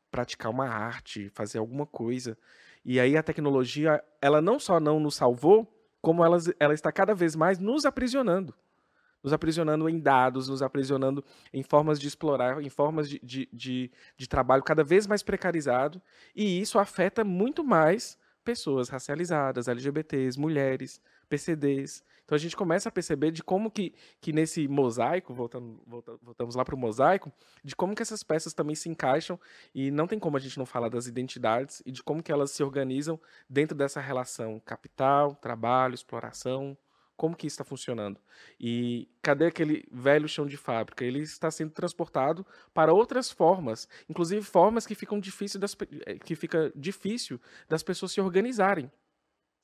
[0.09, 2.35] praticar uma arte, fazer alguma coisa.
[2.83, 7.13] E aí a tecnologia, ela não só não nos salvou, como ela, ela está cada
[7.13, 8.51] vez mais nos aprisionando.
[9.21, 13.91] Nos aprisionando em dados, nos aprisionando em formas de explorar, em formas de, de, de,
[14.15, 16.01] de trabalho cada vez mais precarizado.
[16.35, 22.01] E isso afeta muito mais pessoas racializadas, LGBTs, mulheres, PCDs.
[22.23, 26.55] Então a gente começa a perceber de como que, que nesse mosaico, voltando, volta- voltamos
[26.55, 27.29] lá para o mosaico,
[27.61, 29.37] de como que essas peças também se encaixam
[29.75, 32.51] e não tem como a gente não falar das identidades e de como que elas
[32.51, 36.77] se organizam dentro dessa relação capital, trabalho, exploração,
[37.17, 38.17] como que está funcionando.
[38.59, 41.03] E cadê aquele velho chão de fábrica?
[41.03, 45.75] Ele está sendo transportado para outras formas, inclusive formas que ficam difícil das,
[46.05, 48.89] eh, que fica difícil das pessoas se organizarem.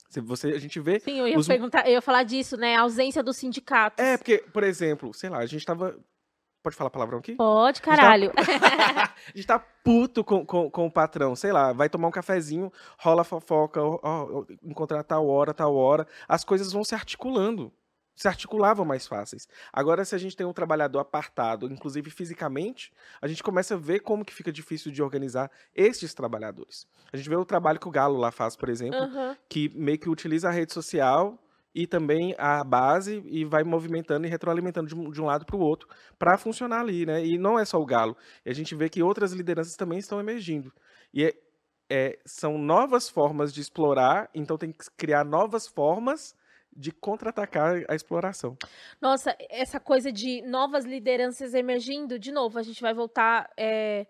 [0.09, 2.75] Se você a gente vê Sim, eu ia Os- perguntar, eu ia falar disso, né?
[2.75, 4.03] A ausência dos sindicatos.
[4.03, 5.97] é porque, por exemplo, sei lá, a gente tava
[6.63, 7.35] pode falar palavrão aqui?
[7.35, 8.31] Pode, caralho.
[8.39, 12.71] a gente tá puto com, com, com o patrão, sei lá, vai tomar um cafezinho,
[12.97, 17.71] rola fofoca, ó, ó, encontrar tal hora, tal hora, as coisas vão se articulando,
[18.15, 19.47] se articulavam mais fáceis.
[19.71, 23.99] Agora, se a gente tem um trabalhador apartado, inclusive fisicamente, a gente começa a ver
[23.99, 26.87] como que fica difícil de organizar esses trabalhadores.
[27.11, 29.35] A gente vê o trabalho que o Galo lá faz, por exemplo, Aham.
[29.49, 31.37] que meio que utiliza a rede social
[31.75, 35.55] e também a base e vai movimentando e retroalimentando de um, de um lado para
[35.55, 35.87] o outro
[36.19, 37.25] para funcionar ali, né?
[37.25, 38.15] E não é só o Galo.
[38.45, 40.71] A gente vê que outras lideranças também estão emergindo.
[41.13, 41.33] E é-
[41.89, 46.35] é, são novas formas de explorar, então tem que criar novas formas
[46.75, 48.57] de contra-atacar a exploração.
[48.99, 53.49] Nossa, essa coisa de novas lideranças emergindo, de novo, a gente vai voltar.
[53.57, 54.07] é,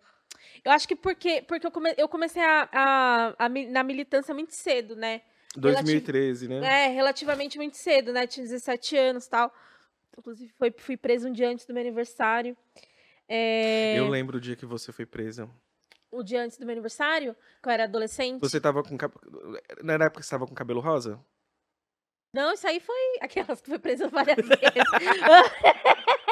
[0.63, 4.53] Eu acho que porque, porque eu, come- eu comecei a, a- a na militância muito
[4.53, 5.21] cedo, né?
[5.55, 6.85] Relati- 2013, né?
[6.85, 8.25] É, relativamente muito cedo, né?
[8.27, 9.53] Tinha 17 anos e tal.
[10.17, 12.55] Inclusive, foi, fui preso um dia antes do meu aniversário.
[13.27, 15.49] É, Eu lembro o dia que você foi presa.
[16.11, 18.39] O dia antes do meu aniversário, que eu era adolescente.
[18.41, 19.11] Você tava com cab...
[19.83, 21.19] Na época que você tava com cabelo rosa?
[22.35, 24.59] Não, isso aí foi aquelas que foi presa várias vezes.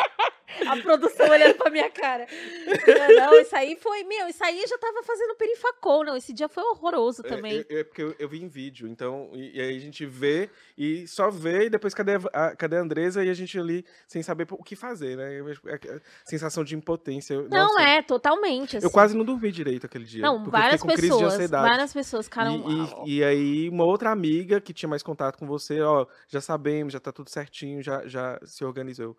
[0.67, 2.27] A produção olhando pra minha cara.
[2.65, 6.15] Não, não, isso aí foi, meu, isso aí já tava fazendo perifacol, não.
[6.15, 7.65] Esse dia foi horroroso também.
[7.69, 10.49] É, é porque eu, eu, vi em vídeo, então, e, e, aí a gente vê
[10.77, 14.21] e só vê, e depois cadê a, cadê a Andresa e a gente ali sem
[14.21, 15.39] saber o que fazer, né?
[15.71, 17.41] A sensação de impotência.
[17.49, 18.77] Não, é, totalmente.
[18.77, 18.85] Assim.
[18.85, 20.21] Eu quase não dormi direito aquele dia.
[20.21, 21.49] Não, várias pessoas.
[21.49, 22.51] Várias pessoas, cara.
[22.51, 26.41] E, e, e, aí, uma outra amiga que tinha mais contato com você, ó, já
[26.41, 29.15] sabemos, já tá tudo certinho, já, já se organizou.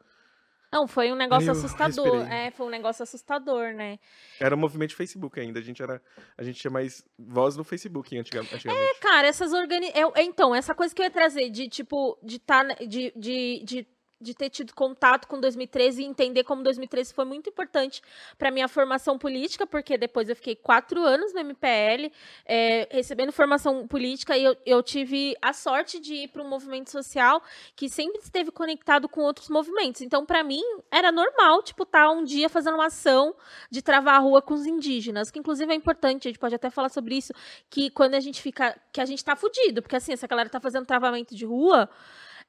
[0.73, 2.27] Não, foi um negócio assustador.
[2.33, 3.99] É, foi um negócio assustador, né?
[4.41, 5.61] Era um movimento de Facebook ainda.
[5.61, 6.01] A gente era,
[6.37, 8.67] a gente tinha mais voz no Facebook antigamente.
[8.67, 9.93] É, cara, essas organi...
[10.17, 13.87] Então, essa coisa que eu ia trazer de tipo de tá de, de, de
[14.23, 18.03] de ter tido contato com 2013 e entender como 2013 foi muito importante
[18.39, 22.13] para minha formação política, porque depois eu fiquei quatro anos no MPL,
[22.47, 26.91] é, recebendo formação política, e eu, eu tive a sorte de ir para um movimento
[26.91, 27.43] social
[27.75, 30.01] que sempre esteve conectado com outros movimentos.
[30.01, 33.35] Então, para mim, era normal, tipo, estar tá um dia fazendo uma ação
[33.71, 36.71] de travar a rua com os indígenas, que inclusive é importante, a gente pode até
[36.71, 37.33] falar sobre isso,
[37.69, 40.61] que quando a gente fica, que a gente tá fudido, porque assim, essa galera tá
[40.61, 41.89] fazendo travamento de rua,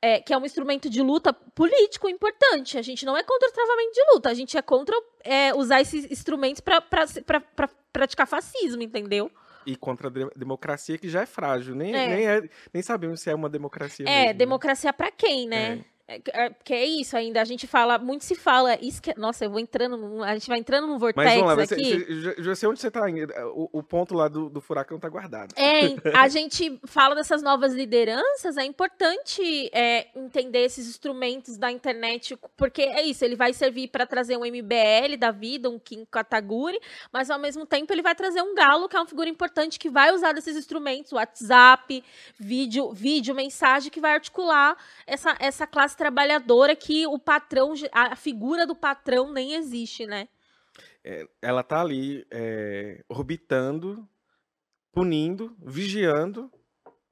[0.04, 2.78] é, que é um instrumento de luta político importante.
[2.78, 5.80] A gente não é contra o travamento de luta, a gente é contra é, usar
[5.80, 6.82] esses instrumentos para
[7.94, 9.32] praticar fascismo, entendeu?
[9.66, 11.74] E contra a democracia que já é frágil.
[11.74, 12.08] Nem, é.
[12.08, 14.06] Nem, é, nem sabemos se é uma democracia.
[14.06, 14.34] É, mesmo, né?
[14.34, 14.92] democracia né?
[14.92, 15.86] para quem, né?
[16.08, 16.16] É.
[16.16, 19.50] É, é, é isso ainda, a gente fala, muito se fala, isso que, nossa, eu
[19.50, 22.06] vou entrando, num, a gente vai entrando num vortex Mas vamos lá, aqui.
[22.06, 25.08] Você, já sei onde você tá indo, o, o, ponto lá do, do furacão tá
[25.08, 25.54] guardado.
[25.56, 32.38] É, a gente fala dessas novas lideranças, é importante é, entender esses instrumentos da internet,
[32.58, 36.80] porque é isso, ele vai servir para trazer um MBL da vida, um Kim Kataguri,
[37.12, 39.90] mas ao mesmo tempo ele vai trazer um galo, que é uma figura importante, que
[39.90, 42.04] vai usar desses instrumentos, WhatsApp,
[42.38, 44.76] vídeo, vídeo, mensagem, que vai articular
[45.08, 50.28] essa, essa classe classe trabalhadora que o patrão, a figura do patrão nem existe, né?
[51.04, 54.08] É, ela tá ali é, orbitando,
[54.92, 56.52] punindo, vigiando,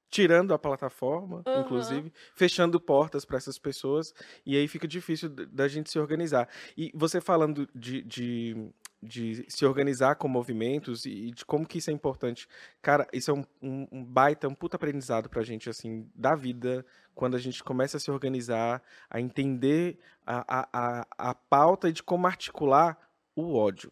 [0.10, 1.62] tirando a plataforma, uhum.
[1.62, 4.14] inclusive, fechando portas para essas pessoas,
[4.46, 6.50] e aí fica difícil da gente se organizar.
[6.76, 11.90] E você falando de, de de se organizar com movimentos e de como que isso
[11.90, 12.48] é importante.
[12.82, 16.86] Cara, isso é um, um, um baita, um puta aprendizado pra gente, assim, da vida,
[17.14, 22.02] quando a gente começa a se organizar, a entender a, a, a, a pauta de
[22.02, 22.98] como articular
[23.36, 23.92] o ódio.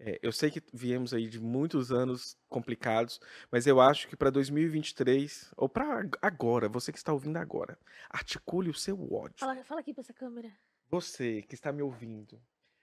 [0.00, 4.30] É, eu sei que viemos aí de muitos anos complicados, mas eu acho que para
[4.30, 7.76] 2023, ou para agora, você que está ouvindo agora,
[8.08, 9.38] articule o seu ódio.
[9.38, 10.52] Fala, fala aqui para essa câmera.
[10.88, 12.40] Você que está me ouvindo,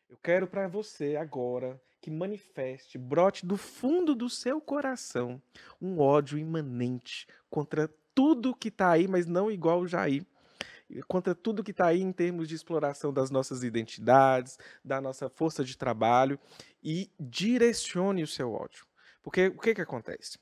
[0.09, 5.41] eu quero para você agora que manifeste, brote do fundo do seu coração
[5.81, 10.25] um ódio imanente contra tudo que está aí, mas não igual o Jair.
[11.07, 15.63] Contra tudo que está aí em termos de exploração das nossas identidades, da nossa força
[15.63, 16.39] de trabalho
[16.81, 18.85] e direcione o seu ódio.
[19.21, 20.37] Porque o que, que acontece?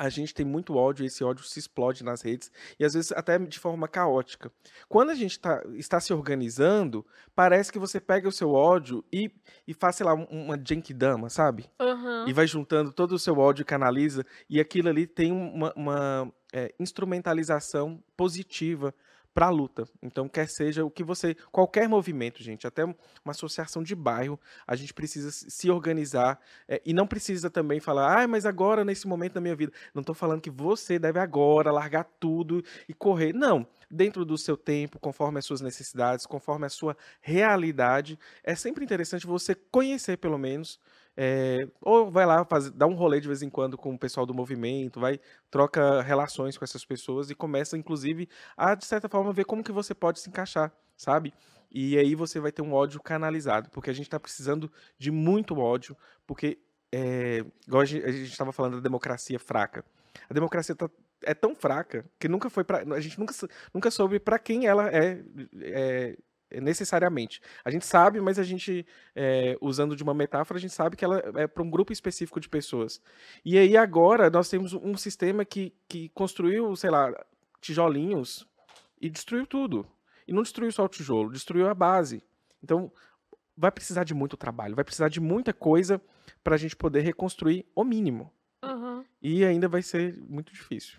[0.00, 3.12] a gente tem muito ódio e esse ódio se explode nas redes e às vezes
[3.12, 4.50] até de forma caótica.
[4.88, 9.30] Quando a gente tá, está se organizando, parece que você pega o seu ódio e,
[9.68, 11.68] e faz, sei lá, uma Genkidama, sabe?
[11.78, 12.26] Uhum.
[12.26, 16.32] E vai juntando todo o seu ódio e canaliza e aquilo ali tem uma, uma
[16.52, 18.94] é, instrumentalização positiva
[19.32, 19.84] para a luta.
[20.02, 21.36] Então, quer seja o que você.
[21.52, 22.96] Qualquer movimento, gente, até uma
[23.28, 28.28] associação de bairro, a gente precisa se organizar é, e não precisa também falar, ah,
[28.28, 29.72] mas agora, nesse momento da minha vida.
[29.94, 33.32] Não estou falando que você deve agora largar tudo e correr.
[33.32, 33.66] Não.
[33.90, 39.26] Dentro do seu tempo, conforme as suas necessidades, conforme a sua realidade, é sempre interessante
[39.26, 40.78] você conhecer, pelo menos,
[41.22, 44.24] é, ou vai lá, faz, dá um rolê de vez em quando com o pessoal
[44.24, 49.30] do movimento, vai, troca relações com essas pessoas e começa, inclusive, a, de certa forma,
[49.30, 51.34] ver como que você pode se encaixar, sabe?
[51.70, 55.58] E aí você vai ter um ódio canalizado, porque a gente está precisando de muito
[55.58, 55.94] ódio,
[56.26, 56.58] porque,
[56.90, 59.84] é, igual a gente estava falando da democracia fraca.
[60.26, 60.88] A democracia tá,
[61.22, 63.34] é tão fraca que nunca foi para a gente nunca,
[63.74, 65.22] nunca soube para quem ela é,
[65.60, 66.16] é
[66.58, 67.40] necessariamente.
[67.64, 71.04] A gente sabe, mas a gente, é, usando de uma metáfora, a gente sabe que
[71.04, 73.00] ela é para um grupo específico de pessoas.
[73.44, 77.12] E aí agora nós temos um sistema que, que construiu, sei lá,
[77.60, 78.48] tijolinhos
[79.00, 79.86] e destruiu tudo.
[80.26, 82.22] E não destruiu só o tijolo, destruiu a base.
[82.62, 82.90] Então
[83.56, 86.00] vai precisar de muito trabalho, vai precisar de muita coisa
[86.42, 88.32] para a gente poder reconstruir o mínimo.
[88.64, 89.04] Uhum.
[89.20, 90.98] E ainda vai ser muito difícil.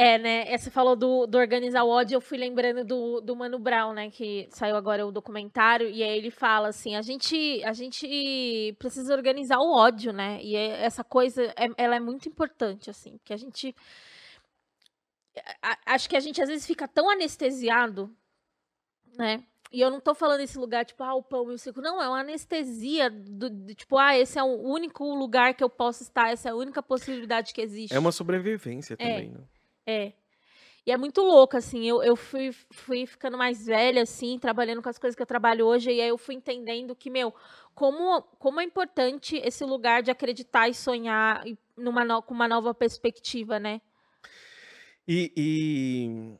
[0.00, 0.56] É, né?
[0.56, 4.10] Você falou do, do organizar o ódio, eu fui lembrando do, do Mano Brown, né?
[4.10, 9.14] Que saiu agora o documentário, e aí ele fala assim: a gente, a gente precisa
[9.14, 10.40] organizar o ódio, né?
[10.42, 13.76] E é, essa coisa, é, ela é muito importante, assim, porque a gente.
[15.62, 18.10] A, acho que a gente às vezes fica tão anestesiado,
[19.18, 19.44] né?
[19.70, 21.82] E eu não tô falando esse lugar, tipo, ah, o pão e o circo.
[21.82, 25.68] Não, é uma anestesia do, de, tipo, ah, esse é o único lugar que eu
[25.68, 27.94] posso estar, essa é a única possibilidade que existe.
[27.94, 29.40] É uma sobrevivência também, né?
[29.86, 30.12] É.
[30.86, 34.88] E é muito louco, assim, eu, eu fui, fui ficando mais velha, assim, trabalhando com
[34.88, 37.34] as coisas que eu trabalho hoje, e aí eu fui entendendo que, meu,
[37.74, 41.44] como, como é importante esse lugar de acreditar e sonhar
[41.76, 43.80] numa no, com uma nova perspectiva, né?
[45.06, 46.38] E, e,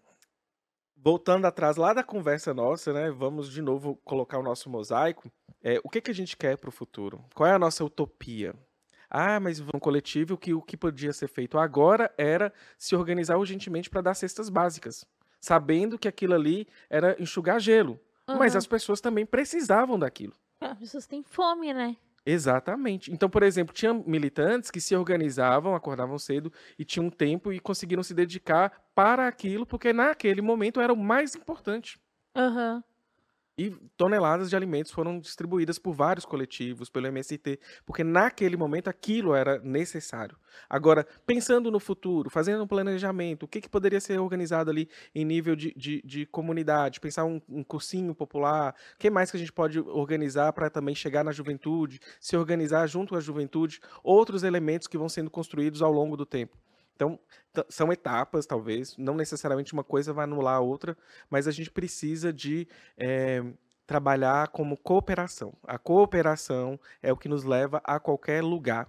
[0.97, 3.11] voltando atrás lá da conversa nossa, né?
[3.11, 5.31] Vamos de novo colocar o nosso mosaico.
[5.63, 7.25] É, o que, que a gente quer para o futuro?
[7.35, 8.55] Qual é a nossa utopia?
[9.11, 13.91] Ah, mas um coletivo que o que podia ser feito agora era se organizar urgentemente
[13.91, 15.05] para dar cestas básicas,
[15.41, 17.99] sabendo que aquilo ali era enxugar gelo.
[18.29, 18.39] Uhum.
[18.39, 20.35] Mas as pessoas também precisavam daquilo.
[20.61, 21.97] As pessoas têm fome, né?
[22.25, 23.11] Exatamente.
[23.11, 28.03] Então, por exemplo, tinha militantes que se organizavam, acordavam cedo e tinham tempo e conseguiram
[28.03, 31.99] se dedicar para aquilo, porque naquele momento era o mais importante.
[32.37, 32.83] Uhum.
[33.61, 39.35] E toneladas de alimentos foram distribuídas por vários coletivos, pelo MST, porque naquele momento aquilo
[39.35, 40.35] era necessário.
[40.67, 45.27] Agora, pensando no futuro, fazendo um planejamento, o que, que poderia ser organizado ali em
[45.27, 49.41] nível de, de, de comunidade, pensar um, um, cursinho popular, o que mais que a
[49.41, 54.89] gente pode organizar para também chegar na juventude, se organizar junto à juventude, outros elementos
[54.89, 56.57] que vão sendo construídos ao longo do tempo.
[57.01, 57.19] Então,
[57.71, 60.95] são etapas, talvez, não necessariamente uma coisa vai anular a outra,
[61.31, 63.43] mas a gente precisa de é,
[63.87, 65.55] trabalhar como cooperação.
[65.65, 68.87] A cooperação é o que nos leva a qualquer lugar.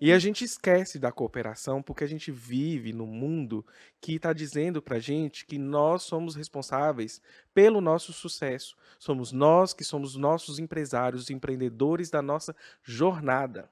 [0.00, 3.64] E a gente esquece da cooperação porque a gente vive num mundo
[4.00, 7.22] que está dizendo para a gente que nós somos responsáveis
[7.54, 8.76] pelo nosso sucesso.
[8.98, 13.70] Somos nós que somos nossos empresários, empreendedores da nossa jornada.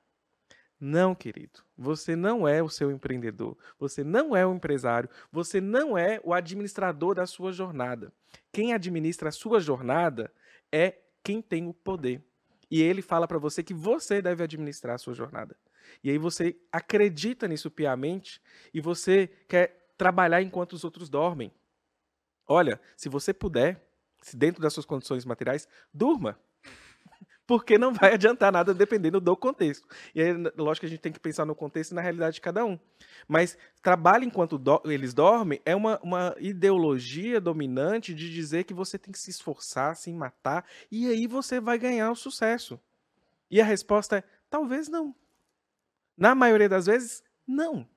[0.85, 1.61] Não, querido.
[1.79, 3.57] Você não é o seu empreendedor.
[3.79, 5.09] Você não é o empresário.
[5.31, 8.13] Você não é o administrador da sua jornada.
[8.51, 10.35] Quem administra a sua jornada
[10.73, 12.21] é quem tem o poder.
[12.69, 15.57] E ele fala para você que você deve administrar a sua jornada.
[16.03, 18.43] E aí você acredita nisso piamente
[18.75, 21.53] e você quer trabalhar enquanto os outros dormem.
[22.45, 23.89] Olha, se você puder,
[24.21, 26.37] se dentro das suas condições materiais, durma
[27.47, 29.87] porque não vai adiantar nada dependendo do contexto.
[30.15, 32.41] E aí, lógico que a gente tem que pensar no contexto e na realidade de
[32.41, 32.79] cada um.
[33.27, 38.99] Mas trabalho enquanto do eles dormem é uma, uma ideologia dominante de dizer que você
[38.99, 42.79] tem que se esforçar, se matar, e aí você vai ganhar o sucesso.
[43.51, 45.15] E a resposta é: talvez não.
[46.17, 47.89] Na maioria das vezes, não.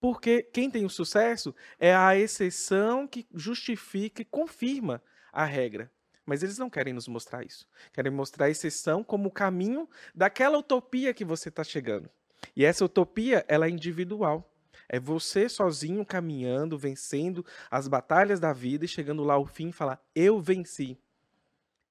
[0.00, 5.90] Porque quem tem o sucesso é a exceção que justifica e confirma a regra.
[6.30, 7.66] Mas eles não querem nos mostrar isso.
[7.92, 12.08] Querem mostrar a exceção como o caminho daquela utopia que você está chegando.
[12.54, 14.48] E essa utopia, ela é individual.
[14.88, 19.72] É você sozinho caminhando, vencendo as batalhas da vida e chegando lá ao fim e
[19.72, 20.96] falar: Eu venci.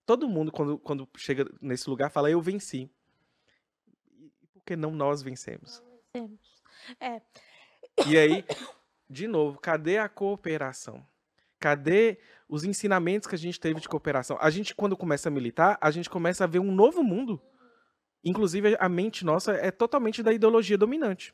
[0.06, 2.90] Todo mundo, quando, quando chega nesse lugar, fala: Eu venci.
[4.18, 5.84] E por que não nós vencemos?
[6.14, 6.40] vencemos.
[6.98, 7.22] É.
[8.08, 8.46] E aí,
[9.10, 11.06] de novo, cadê a cooperação?
[11.60, 12.18] Cadê
[12.48, 14.38] os ensinamentos que a gente teve de cooperação?
[14.40, 17.42] A gente, quando começa a militar, a gente começa a ver um novo mundo.
[18.24, 21.34] Inclusive, a mente nossa é totalmente da ideologia dominante.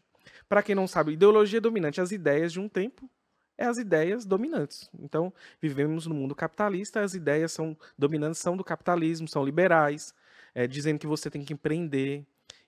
[0.49, 3.09] Para quem não sabe, ideologia dominante, as ideias de um tempo,
[3.57, 4.89] é as ideias dominantes.
[4.99, 10.13] Então, vivemos no mundo capitalista, as ideias são dominantes são do capitalismo, são liberais,
[10.53, 12.25] é, dizendo que você tem que empreender.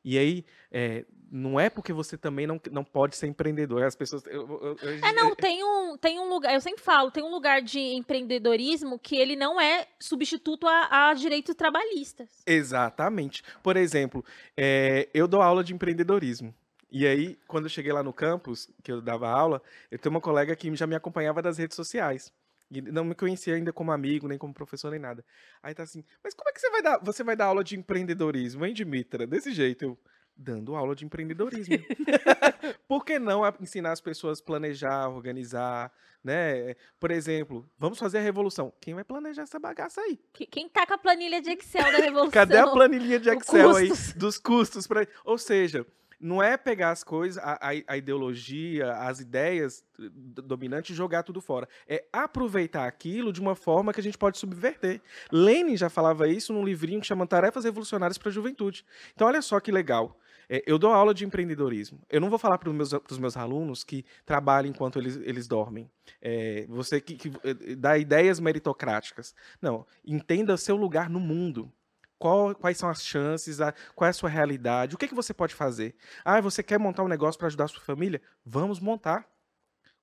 [0.10, 3.84] E aí, é, não é porque você também não, não pode ser empreendedor.
[3.84, 4.26] As pessoas.
[4.26, 7.30] Eu, eu, eu, é, não, tem um, tem um lugar, eu sempre falo, tem um
[7.30, 12.30] lugar de empreendedorismo que ele não é substituto a, a direitos trabalhistas.
[12.46, 13.44] Exatamente.
[13.62, 14.24] Por exemplo,
[14.56, 16.56] é, eu dou aula de empreendedorismo.
[16.90, 20.22] E aí, quando eu cheguei lá no campus, que eu dava aula, eu tenho uma
[20.22, 22.32] colega que já me acompanhava das redes sociais.
[22.70, 25.24] E não me conhecia ainda como amigo, nem como professor, nem nada.
[25.64, 27.78] Aí tá assim, mas como é que você vai dar, você vai dar aula de
[27.78, 29.26] empreendedorismo, hein, Dimitra?
[29.26, 29.86] Desse jeito.
[29.86, 29.98] Eu,
[30.38, 31.76] dando aula de empreendedorismo.
[32.88, 35.92] Por que não ensinar as pessoas a planejar, organizar,
[36.24, 36.76] né?
[37.00, 38.72] Por exemplo, vamos fazer a revolução.
[38.80, 40.20] Quem vai planejar essa bagaça aí?
[40.52, 42.32] Quem tá com a planilha de Excel da revolução?
[42.32, 45.08] Cadê a planilha de Excel aí dos custos para?
[45.26, 45.86] Ou seja,
[46.20, 51.40] não é pegar as coisas, a, a, a, ideologia, as ideias dominantes e jogar tudo
[51.40, 51.68] fora.
[51.88, 55.02] É aproveitar aquilo de uma forma que a gente pode subverter.
[55.32, 58.86] Lenin já falava isso num livrinho que chama Tarefas Revolucionárias para a Juventude.
[59.14, 60.18] Então, olha só que legal.
[60.50, 62.00] É, eu dou aula de empreendedorismo.
[62.10, 65.90] Eu não vou falar para os meus, meus alunos que trabalham enquanto eles, eles dormem.
[66.22, 69.36] É, você que, que é, dá ideias meritocráticas.
[69.62, 69.86] Não.
[70.06, 71.72] Entenda seu lugar no mundo.
[72.20, 75.34] Qual, quais são as chances, a, qual é a sua realidade, o que, que você
[75.34, 75.96] pode fazer.
[76.26, 78.22] Ah, você quer montar um negócio para ajudar a sua família?
[78.46, 79.28] Vamos montar.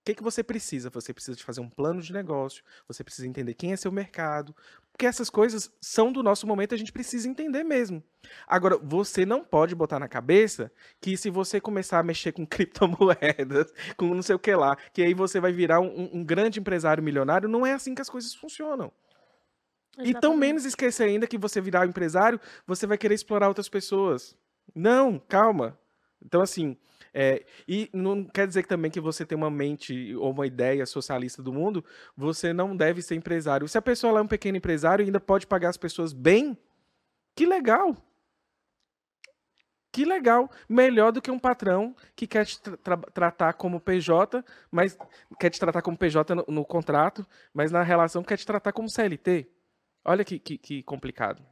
[0.04, 0.90] que, que você precisa?
[0.90, 4.54] Você precisa de fazer um plano de negócio, você precisa entender quem é seu mercado,
[4.92, 8.02] porque essas coisas são do nosso momento, a gente precisa entender mesmo.
[8.46, 10.70] Agora, você não pode botar na cabeça
[11.00, 15.02] que se você começar a mexer com criptomoedas, com não sei o que lá, que
[15.02, 18.34] aí você vai virar um, um grande empresário milionário, não é assim que as coisas
[18.34, 18.92] funcionam.
[19.94, 20.16] Exatamente.
[20.16, 23.68] E tão menos esquecer ainda que você virar um empresário, você vai querer explorar outras
[23.68, 24.36] pessoas.
[24.74, 25.78] Não, calma.
[26.24, 26.76] Então, assim,
[27.12, 31.42] é, e não quer dizer também que você tem uma mente ou uma ideia socialista
[31.42, 31.84] do mundo,
[32.16, 33.68] você não deve ser empresário.
[33.68, 36.58] Se a pessoa é um pequeno empresário e ainda pode pagar as pessoas bem,
[37.36, 37.96] que legal.
[39.92, 40.50] Que legal.
[40.68, 44.98] Melhor do que um patrão que quer te tra tratar como PJ, mas
[45.38, 48.90] quer te tratar como PJ no, no, contrato, mas na relação quer te tratar como
[48.90, 49.48] CLT.
[50.04, 51.42] Olha que, que, que complicado.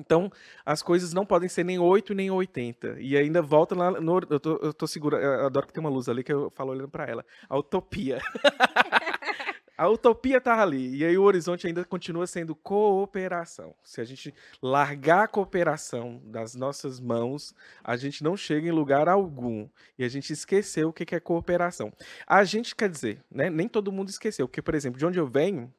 [0.00, 0.32] Então,
[0.64, 2.96] as coisas não podem ser nem 8 nem 80.
[3.00, 4.20] E ainda volta lá no.
[4.30, 5.18] Eu tô, eu tô segura.
[5.18, 7.24] Eu adoro que tem uma luz ali que eu falo olhando para ela.
[7.48, 8.18] A utopia.
[9.76, 10.96] a utopia tá ali.
[10.96, 13.74] E aí o horizonte ainda continua sendo cooperação.
[13.84, 19.06] Se a gente largar a cooperação das nossas mãos, a gente não chega em lugar
[19.06, 19.68] algum.
[19.98, 21.92] E a gente esqueceu o que é cooperação.
[22.26, 23.50] A gente quer dizer, né?
[23.50, 24.48] Nem todo mundo esqueceu.
[24.48, 25.70] Porque, por exemplo, de onde eu venho,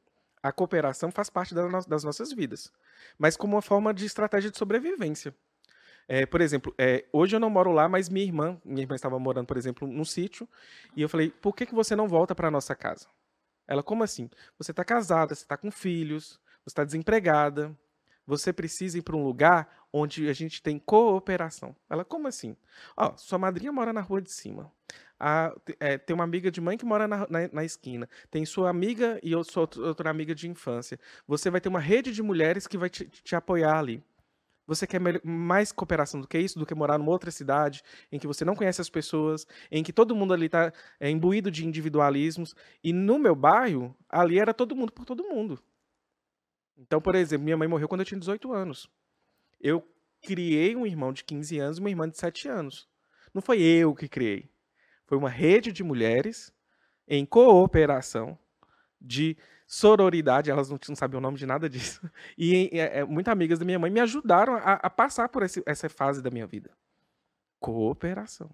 [0.43, 2.71] a cooperação faz parte das nossas vidas,
[3.17, 5.35] mas como uma forma de estratégia de sobrevivência.
[6.07, 9.17] É, por exemplo, é, hoje eu não moro lá, mas minha irmã, minha irmã estava
[9.19, 10.47] morando, por exemplo, num sítio,
[10.95, 13.07] e eu falei, por que, que você não volta para a nossa casa?
[13.67, 14.29] Ela, como assim?
[14.57, 17.75] Você está casada, você está com filhos, você está desempregada,
[18.31, 21.75] você precisa ir para um lugar onde a gente tem cooperação.
[21.89, 22.55] Ela, como assim?
[22.95, 24.71] Ó, sua madrinha mora na rua de cima
[25.19, 28.69] a, é, tem uma amiga de mãe que mora na, na, na, esquina, tem sua
[28.69, 30.97] amiga e eu sou outra amiga de infância.
[31.27, 34.01] Você vai ter uma rede de mulheres que vai te, te apoiar ali.
[34.65, 38.25] Você quer mais cooperação do que isso, do que morar numa outra cidade em que
[38.25, 42.55] você não conhece as pessoas, em que todo mundo ali está é, imbuído de individualismos.
[42.83, 45.61] E no meu bairro, ali era todo mundo por todo mundo.
[46.81, 48.89] Então, por exemplo, minha mãe morreu quando eu tinha 18 anos.
[49.59, 49.87] Eu
[50.21, 52.89] criei um irmão de 15 anos e uma irmã de 7 anos.
[53.33, 54.49] Não foi eu que criei.
[55.05, 56.51] Foi uma rede de mulheres
[57.07, 58.37] em cooperação,
[58.99, 62.01] de sororidade, elas não, não sabiam o nome de nada disso.
[62.37, 65.61] E é, é, muitas amigas da minha mãe me ajudaram a, a passar por esse,
[65.65, 66.71] essa fase da minha vida.
[67.59, 68.49] Cooperação.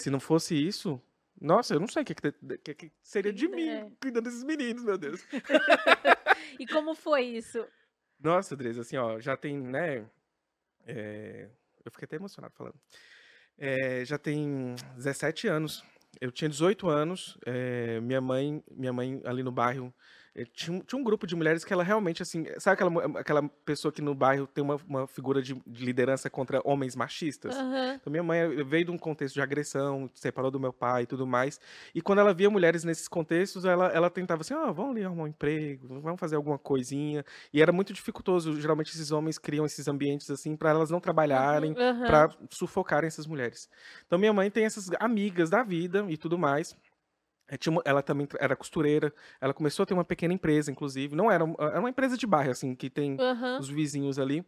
[0.00, 1.00] Se não fosse isso,
[1.40, 3.90] nossa, eu não sei o que, que, que seria de mim é.
[4.00, 5.24] cuidando desses meninos, meu Deus.
[6.64, 7.66] e como foi isso?
[8.18, 10.08] Nossa, Andres, assim, ó, já tem, né?
[10.86, 11.50] É,
[11.84, 12.80] eu fiquei até emocionado falando.
[13.58, 15.84] É, já tem 17 anos.
[16.18, 17.38] Eu tinha 18 anos.
[17.44, 19.94] É, minha mãe, minha mãe ali no bairro
[20.52, 24.02] tinha, tinha, um grupo de mulheres que ela realmente, assim, sabe aquela, aquela pessoa que
[24.02, 27.54] no bairro tem uma, uma figura de, de, liderança contra homens machistas?
[27.56, 27.92] Uhum.
[27.92, 31.24] Então, minha mãe veio de um contexto de agressão, separou do meu pai e tudo
[31.24, 31.60] mais.
[31.94, 35.04] E quando ela via mulheres nesses contextos, ela, ela tentava assim: ó, oh, vamos ali
[35.04, 37.24] arrumar um emprego, vamos fazer alguma coisinha.
[37.52, 38.60] E era muito dificultoso.
[38.60, 42.06] Geralmente, esses homens criam esses ambientes, assim, para elas não trabalharem, uhum.
[42.06, 43.68] para sufocarem essas mulheres.
[44.04, 46.76] Então, minha mãe tem essas amigas da vida e tudo mais.
[47.48, 49.12] É, ela também era costureira.
[49.40, 51.14] Ela começou a ter uma pequena empresa, inclusive.
[51.14, 53.58] Não era, era uma empresa de bairro, assim, que tem uhum.
[53.58, 54.44] os vizinhos ali.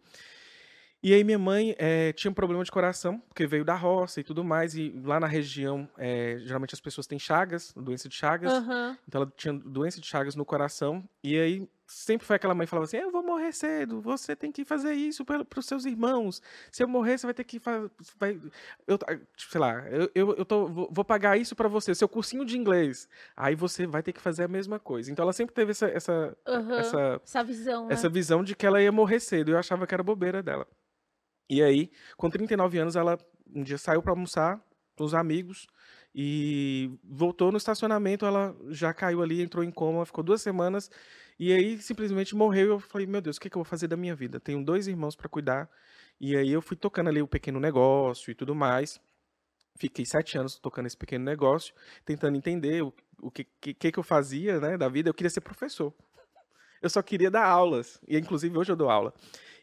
[1.03, 4.25] E aí minha mãe é, tinha um problema de coração, porque veio da roça e
[4.25, 8.53] tudo mais, e lá na região, é, geralmente as pessoas têm chagas, doença de chagas,
[8.53, 8.97] uhum.
[9.07, 12.71] então ela tinha doença de chagas no coração, e aí sempre foi aquela mãe que
[12.71, 16.43] falava assim, eu vou morrer cedo, você tem que fazer isso para os seus irmãos,
[16.71, 18.41] se eu morrer você vai ter que fazer, vai,
[18.87, 22.45] eu, tipo, sei lá, eu, eu, eu tô, vou pagar isso para você, seu cursinho
[22.45, 25.11] de inglês, aí você vai ter que fazer a mesma coisa.
[25.11, 26.75] Então ela sempre teve essa, essa, uhum.
[26.75, 28.13] essa, essa visão, essa né?
[28.13, 30.67] visão de que ela ia morrer cedo, eu achava que era bobeira dela.
[31.49, 33.17] E aí, com 39 anos, ela
[33.55, 34.61] um dia saiu para almoçar
[34.97, 35.67] com os amigos
[36.15, 38.27] e voltou no estacionamento.
[38.27, 40.91] Ela já caiu ali, entrou em coma, ficou duas semanas
[41.39, 42.69] e aí simplesmente morreu.
[42.69, 44.41] Eu falei: Meu Deus, o que, que eu vou fazer da minha vida?
[44.41, 45.71] Tenho dois irmãos para cuidar.
[46.21, 49.01] E aí eu fui tocando ali o pequeno negócio e tudo mais.
[49.79, 51.75] Fiquei sete anos tocando esse pequeno negócio,
[52.05, 55.11] tentando entender o, o que, que, que eu fazia né, da vida.
[55.11, 55.93] Eu queria ser professor.
[56.81, 58.01] Eu só queria dar aulas.
[58.09, 59.13] E inclusive hoje eu dou aula.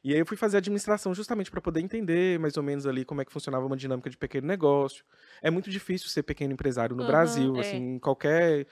[0.03, 3.21] E aí eu fui fazer administração justamente para poder entender mais ou menos ali como
[3.21, 5.05] é que funcionava uma dinâmica de pequeno negócio.
[5.41, 7.61] É muito difícil ser pequeno empresário no uhum, Brasil, é.
[7.61, 8.67] assim, em qualquer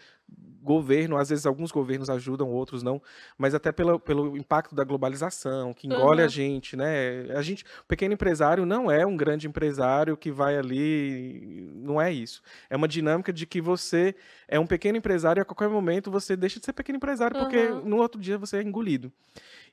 [0.64, 3.02] governo, às vezes alguns governos ajudam, outros não,
[3.38, 6.26] mas até pelo, pelo impacto da globalização, que engole uhum.
[6.26, 7.32] a gente, né?
[7.36, 12.12] A gente, o pequeno empresário não é um grande empresário que vai ali, não é
[12.12, 12.44] isso.
[12.70, 14.16] É uma dinâmica de que você
[14.48, 17.44] é um pequeno empresário e a qualquer momento você deixa de ser pequeno empresário uhum.
[17.44, 19.12] porque no outro dia você é engolido.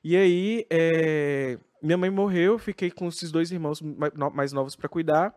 [0.03, 3.81] E aí, é, minha mãe morreu, fiquei com esses dois irmãos
[4.33, 5.33] mais novos para cuidar.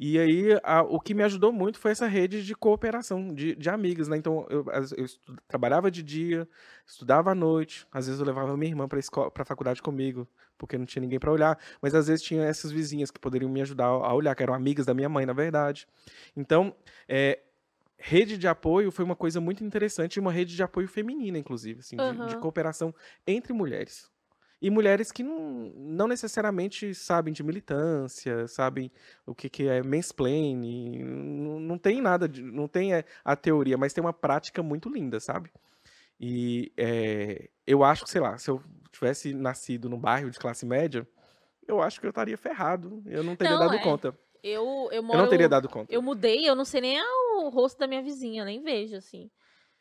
[0.00, 3.68] E aí, a- o que me ajudou muito foi essa rede de cooperação de, de
[3.68, 4.16] amigas, né?
[4.16, 4.64] Então, eu,
[4.96, 6.48] eu estu- trabalhava de dia,
[6.86, 10.86] estudava à noite, às vezes eu levava minha irmã para a faculdade comigo, porque não
[10.86, 14.14] tinha ninguém para olhar, mas às vezes tinha essas vizinhas que poderiam me ajudar a
[14.14, 15.86] olhar, que eram amigas da minha mãe, na verdade.
[16.36, 16.74] Então,
[17.08, 17.40] é,
[17.98, 21.96] rede de apoio foi uma coisa muito interessante, uma rede de apoio feminina, inclusive, assim,
[21.96, 22.40] de- de, Aham.
[22.40, 22.94] cooperação
[23.26, 24.10] entre mulheres.
[24.60, 28.90] E mulheres que não, não necessariamente sabem de militância, sabem
[29.24, 33.76] o que, que é mansplaining, não, não tem nada, de, não tem é, a teoria,
[33.78, 35.50] mas tem uma prática muito linda, sabe?
[36.20, 40.66] E é, eu acho que, sei lá, se eu tivesse nascido num bairro de classe
[40.66, 41.06] média,
[41.66, 43.02] eu acho que eu estaria ferrado.
[43.06, 43.78] Eu não teria Não, dado é.
[43.78, 44.18] conta.
[44.42, 45.18] Eu, eu moro.
[45.18, 45.92] Eu não teria dado conta.
[45.92, 49.30] Eu mudei, eu não sei nem o rosto da minha vizinha, nem vejo, assim.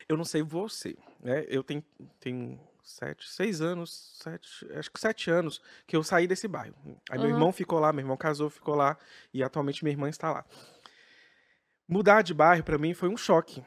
[0.07, 1.45] Eu não sei você, né?
[1.47, 1.83] Eu tenho,
[2.19, 6.75] tenho sete, seis anos, sete, acho que sete anos que eu saí desse bairro.
[7.09, 7.35] Aí meu Aham.
[7.35, 8.97] irmão ficou lá, meu irmão casou, ficou lá
[9.33, 10.45] e atualmente minha irmã está lá.
[11.87, 13.63] Mudar de bairro pra mim foi um choque.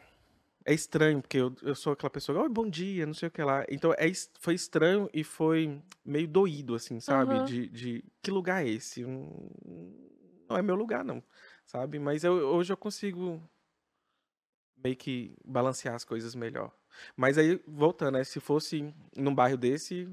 [0.64, 3.42] É estranho, porque eu, eu sou aquela pessoa, oi, bom dia, não sei o que
[3.42, 3.64] lá.
[3.68, 7.36] Então é, foi estranho e foi meio doído, assim, sabe?
[7.36, 7.44] Aham.
[7.44, 9.02] De, de que lugar é esse?
[9.02, 9.50] Não,
[10.50, 11.22] não é meu lugar, não,
[11.64, 11.98] sabe?
[11.98, 13.40] Mas eu, hoje eu consigo
[14.76, 16.72] meio que balancear as coisas melhor.
[17.16, 18.24] Mas aí, voltando, né?
[18.24, 20.08] Se fosse num bairro desse,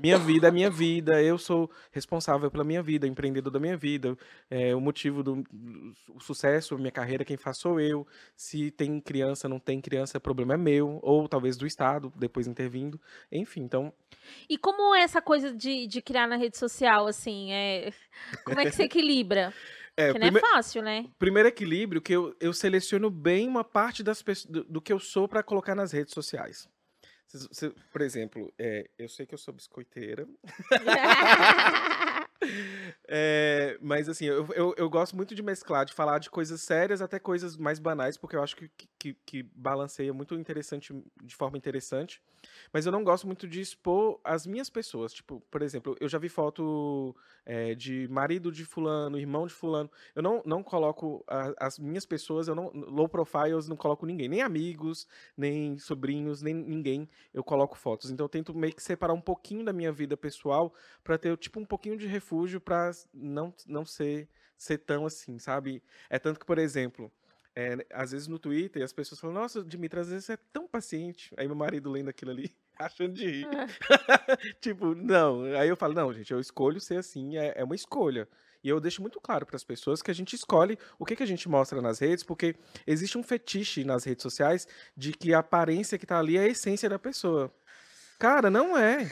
[0.00, 4.16] minha vida é minha vida, eu sou responsável pela minha vida, empreendedor da minha vida.
[4.50, 5.44] É, o motivo do
[6.08, 8.06] o sucesso, minha carreira, quem faz sou eu.
[8.36, 10.98] Se tem criança, não tem criança, o problema é meu.
[11.02, 13.00] Ou talvez do Estado, depois intervindo.
[13.30, 13.92] Enfim, então,
[14.48, 17.52] E como é essa coisa de, de criar na rede social, assim?
[17.52, 17.92] É...
[18.44, 19.52] Como é que você equilibra?
[19.96, 21.06] é, Porque não prime- é fácil, né?
[21.18, 25.28] primeiro equilíbrio que eu, eu seleciono bem uma parte das do, do que eu sou
[25.28, 26.68] para colocar nas redes sociais.
[27.92, 30.26] Por exemplo, é, eu sei que eu sou biscoiteira,
[33.06, 37.02] É, mas assim, eu, eu, eu gosto muito de mesclar, de falar de coisas sérias
[37.02, 41.58] até coisas mais banais, porque eu acho que, que, que balanceia muito interessante, de forma
[41.58, 42.22] interessante.
[42.72, 45.12] Mas eu não gosto muito de expor as minhas pessoas.
[45.12, 47.14] Tipo, por exemplo, eu já vi foto
[47.46, 49.90] é, de marido de fulano, irmão de fulano.
[50.14, 52.70] Eu não, não coloco a- as minhas pessoas, eu não.
[52.74, 54.28] Low profile, eu não coloco ninguém.
[54.28, 57.08] Nem amigos, nem sobrinhos, nem ninguém.
[57.32, 58.10] Eu coloco fotos.
[58.10, 61.58] Então eu tento meio que separar um pouquinho da minha vida pessoal para ter tipo
[61.60, 65.82] um pouquinho de refúgio para não, não ser ser tão assim, sabe?
[66.08, 67.12] É tanto que, por exemplo,
[67.56, 70.66] é, às vezes no Twitter as pessoas falam, nossa, Dimitri, às vezes você é tão
[70.66, 71.32] paciente.
[71.36, 73.48] Aí meu marido lendo aquilo ali, achando de rir.
[74.60, 75.44] tipo, não.
[75.56, 78.28] Aí eu falo, não, gente, eu escolho ser assim, é, é uma escolha.
[78.62, 81.22] E eu deixo muito claro para as pessoas que a gente escolhe o que, que
[81.22, 82.56] a gente mostra nas redes, porque
[82.86, 84.66] existe um fetiche nas redes sociais
[84.96, 87.54] de que a aparência que tá ali é a essência da pessoa.
[88.18, 89.06] Cara, não é.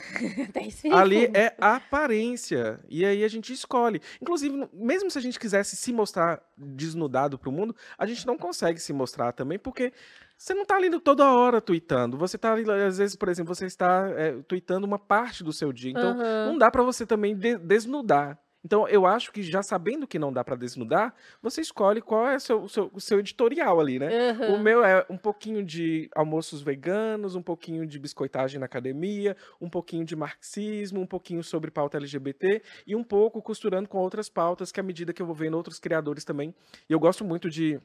[0.93, 2.79] Ali é a aparência.
[2.89, 4.01] E aí a gente escolhe.
[4.21, 8.79] Inclusive, mesmo se a gente quisesse se mostrar desnudado pro mundo, a gente não consegue
[8.79, 9.91] se mostrar também, porque
[10.37, 12.17] você não tá ali toda hora tweetando.
[12.17, 15.71] Você tá ali, às vezes, por exemplo, você está é, tweetando uma parte do seu
[15.71, 15.91] dia.
[15.91, 16.45] Então, Aham.
[16.47, 18.37] não dá pra você também de- desnudar.
[18.63, 22.37] Então, eu acho que já sabendo que não dá pra desnudar, você escolhe qual é
[22.37, 24.15] o seu, o seu, o seu editorial ali, né?
[24.45, 24.57] O Aham.
[24.57, 30.05] meu é um pouquinho de almoços veganos, um pouquinho de biscoitagem na academia, um pouquinho
[30.05, 34.79] de marxismo, um pouquinho sobre pauta LGBT e um pouco costurando com outras pautas que
[34.79, 36.55] à medida que eu vou vendo outros criadores também.
[36.89, 37.79] E eu gosto muito de,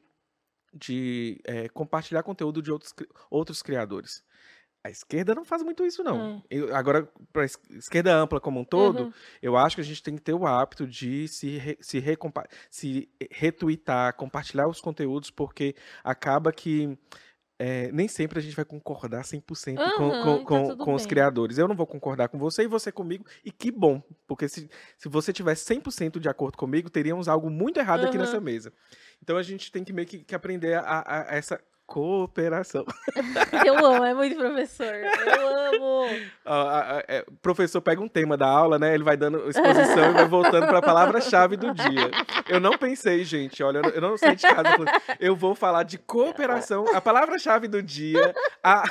[0.73, 2.93] de eh, compartilhar conteúdo de outros,
[3.29, 4.23] outros criadores.
[4.89, 6.43] A esquerda não faz muito isso, não.
[6.49, 9.13] Eu- agora, para esquerda ampla como um todo, Uhum.
[9.41, 12.47] eu acho que a gente tem que ter o hábito de se, re- se, recompa-
[12.71, 16.97] se retweetar, compartilhar os conteúdos, porque acaba que
[17.61, 20.93] é, nem sempre a gente vai concordar 100% com, Aham, com, e tá com, com
[20.95, 21.57] os criadores.
[21.57, 25.09] Eu não vou concordar com você e você comigo, e que bom, porque se, se
[25.09, 28.25] você tivesse 100% de acordo comigo, teríamos algo muito errado aqui Aham.
[28.25, 28.71] nessa mesa.
[29.21, 32.85] Então a gente tem que meio que, que aprender a, a- a essa cooperação.
[33.65, 34.93] Eu amo, é muito professor.
[34.93, 36.05] Eu amo.
[36.45, 38.93] A- é, o professor pega um tema da aula, né?
[38.93, 42.11] Ele vai dando exposição e vai voltando para a palavra-chave do dia.
[42.47, 44.69] Eu não pensei, gente, olha, eu não- não sei de casa.
[45.19, 46.85] Eu vou falar de cooperação.
[46.95, 48.33] A palavra-chave do dia,
[48.63, 48.83] a,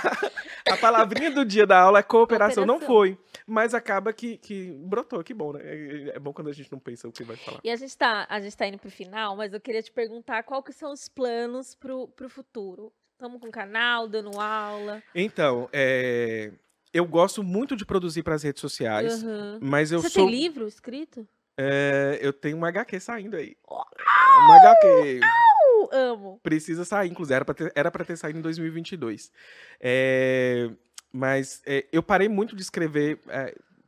[0.72, 2.64] a palavrinha do dia da aula é cooperação.
[2.66, 2.96] Não Cooperação.
[2.96, 5.22] foi, mas acaba que, que brotou.
[5.24, 5.60] Que bom, né?
[5.64, 7.60] É, é bom quando a gente não pensa o que vai falar.
[7.64, 10.42] E a gente, tá, a gente tá indo pro final, mas eu queria te perguntar
[10.44, 12.87] qual que são os planos pro, pro futuro.
[13.18, 15.02] Estamos com canal, dando aula.
[15.12, 16.52] Então, é,
[16.94, 19.58] eu gosto muito de produzir para as redes sociais, Aham.
[19.60, 20.24] mas eu Você sou.
[20.28, 21.26] tem livro escrito?
[21.56, 23.56] é, eu tenho uma HQ saindo aí.
[23.68, 25.20] Uma HQ.
[25.64, 26.38] Eu amo.
[26.44, 29.32] precisa sair, inclusive, era pra ter, era ter saído em 2022.
[29.80, 30.70] É,
[31.12, 33.18] mas é, eu parei muito de escrever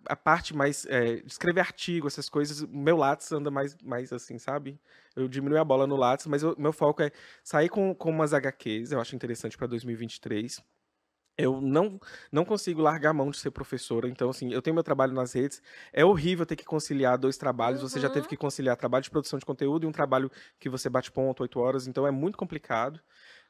[0.06, 4.80] a parte mais é, escrever artigo, essas coisas, meu Lattes anda mais, mais assim, sabe?
[5.14, 7.10] Eu diminui a bola no Lattes, mas o meu foco é
[7.42, 10.62] sair com, com umas HQs, eu acho interessante para 2023
[11.40, 11.98] eu não,
[12.30, 14.08] não consigo largar a mão de ser professora.
[14.08, 15.62] Então, assim, eu tenho meu trabalho nas redes.
[15.92, 17.82] É horrível ter que conciliar dois trabalhos.
[17.82, 17.88] Uhum.
[17.88, 20.88] Você já teve que conciliar trabalho de produção de conteúdo e um trabalho que você
[20.90, 21.86] bate ponto oito horas.
[21.86, 23.00] Então, é muito complicado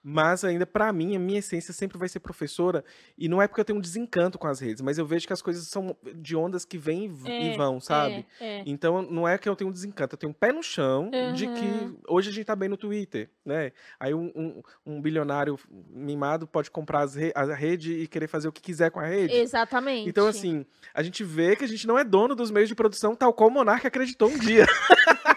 [0.02, 2.84] mas ainda para mim a minha essência sempre vai ser professora
[3.16, 5.32] e não é porque eu tenho um desencanto com as redes, mas eu vejo que
[5.32, 8.26] as coisas são de ondas que vêm é, e vão, sabe?
[8.40, 8.62] É, é.
[8.66, 11.32] Então não é que eu tenho um desencanto, eu tenho um pé no chão uhum.
[11.34, 13.72] de que hoje a gente tá bem no Twitter, né?
[13.98, 15.58] Aí um, um, um bilionário
[15.90, 19.34] mimado pode comprar re a rede e querer fazer o que quiser com a rede.
[19.34, 20.08] Exatamente.
[20.08, 23.14] Então assim, a gente vê que a gente não é dono dos meios de produção
[23.14, 24.66] tal qual o Monarca acreditou um dia.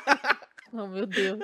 [0.76, 1.40] Oh, meu Deus.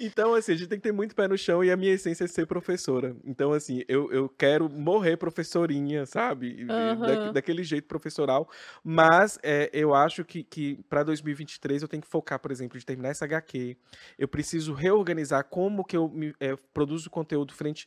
[0.00, 2.24] então, assim, a gente tem que ter muito pé no chão e a minha essência
[2.24, 3.16] é ser professora.
[3.24, 6.66] Então, assim, eu, eu quero morrer professorinha, sabe?
[6.68, 7.00] Uhum.
[7.00, 8.50] Da, daquele jeito professoral.
[8.82, 12.84] Mas é, eu acho que, que para 2023 eu tenho que focar, por exemplo, de
[12.84, 13.76] terminar essa HQ.
[14.18, 17.86] Eu preciso reorganizar como que eu me, é, produzo conteúdo frente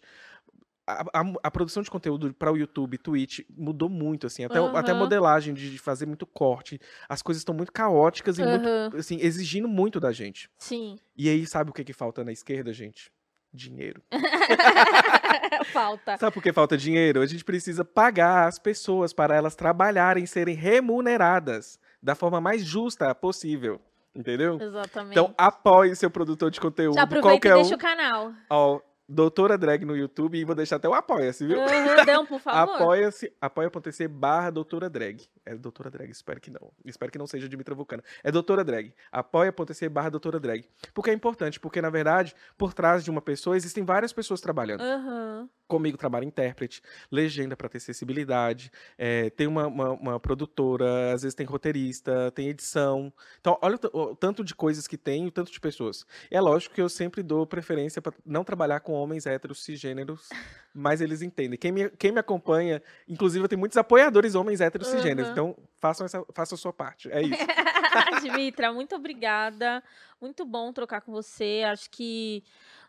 [0.87, 4.43] a, a, a, produção de conteúdo para o YouTube, Twitch, mudou muito, assim.
[4.43, 4.75] Até, uhum.
[4.75, 6.79] até a modelagem de fazer muito corte.
[7.09, 8.49] As coisas estão muito caóticas e uhum.
[8.49, 10.49] muito, assim, exigindo muito da gente.
[10.57, 10.97] Sim.
[11.17, 13.11] E aí, sabe o que, que falta na esquerda, gente?
[13.51, 14.01] Dinheiro.
[15.71, 16.17] falta.
[16.17, 17.21] Sabe por que falta dinheiro?
[17.21, 23.13] A gente precisa pagar as pessoas para elas trabalharem, serem remuneradas da forma mais justa
[23.15, 23.81] possível.
[24.15, 24.57] Entendeu?
[24.61, 25.11] Exatamente.
[25.11, 26.95] Então, apoie seu produtor de conteúdo.
[26.95, 27.77] Já aproveita qualquer e deixa um.
[27.77, 28.33] o canal.
[28.49, 31.59] Ó, Doutora Drag no YouTube e vou deixar até o apoia-se, viu?
[31.59, 32.75] Uhum, por favor.
[32.75, 35.21] Apoia-se, apoia.se barra Doutora Drag.
[35.45, 36.71] É Doutora Drag, espero que não.
[36.83, 38.01] Espero que não seja Dimitra Vulcano.
[38.23, 38.93] É Doutora Drag.
[39.11, 40.65] Apoia.se barra Doutora Drag.
[40.93, 44.81] Porque é importante, porque na verdade, por trás de uma pessoa existem várias pessoas trabalhando.
[44.81, 45.49] Uhum.
[45.67, 51.33] Comigo trabalha intérprete, legenda para ter acessibilidade, é, tem uma, uma, uma, produtora, às vezes
[51.33, 53.11] tem roteirista, tem edição.
[53.39, 56.05] Então, olha o, o tanto de coisas que tem o tanto de pessoas.
[56.29, 60.29] É lógico que eu sempre dou preferência para não trabalhar com homens héteros cisgêneros,
[60.73, 61.57] mas eles entendem.
[61.57, 64.95] Quem me, quem me acompanha, inclusive eu tenho muitos apoiadores homens héteros uhum.
[64.95, 67.11] cisgêneros, então façam, essa, façam a sua parte.
[67.11, 67.43] É isso.
[68.21, 69.83] Dimitra, muito obrigada.
[70.19, 71.63] Muito bom trocar com você.
[71.65, 72.43] Acho que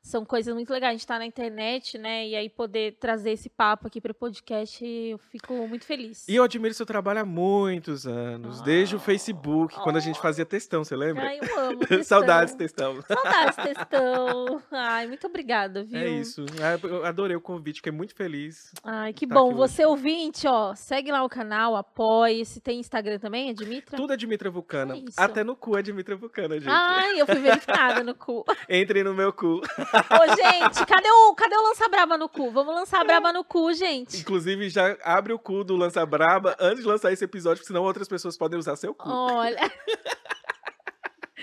[0.06, 0.90] são coisas muito legais.
[0.90, 2.28] A gente está na internet, né?
[2.28, 6.26] E aí poder trazer esse papo aqui para o podcast, eu fico muito feliz.
[6.28, 9.82] E eu admiro seu trabalho há muitos anos, desde o Facebook, oh.
[9.82, 11.24] quando a gente fazia textão, você lembra?
[11.24, 11.78] Ai, eu amo.
[11.86, 12.04] Textão.
[12.04, 13.02] Saudades textão.
[13.02, 14.62] Saudades textão.
[14.70, 15.98] Ai, muito obrigada, viu?
[15.98, 16.46] É isso.
[16.62, 18.72] Ah, eu adorei o convite, fiquei muito feliz.
[18.84, 19.54] Ai, que bom.
[19.54, 19.90] Você hoje.
[19.90, 22.44] ouvinte, ó, segue lá o canal, apoie.
[22.44, 23.54] Se tem Instagram também, é?
[23.96, 24.96] Tudo é Dimitra Vulcana.
[24.96, 26.70] É Até no cu é Dimitra Vulcana, gente.
[26.70, 28.44] Ai, eu fui verificada no cu.
[28.70, 29.60] Entrem no meu cu.
[29.98, 32.50] Ô, gente, cadê o, cadê o Lança Braba no cu?
[32.50, 34.20] Vamos lançar a Braba no cu, gente.
[34.20, 37.82] Inclusive, já abre o cu do Lança Braba antes de lançar esse episódio, porque senão
[37.82, 39.08] outras pessoas podem usar seu cu.
[39.08, 39.58] Olha.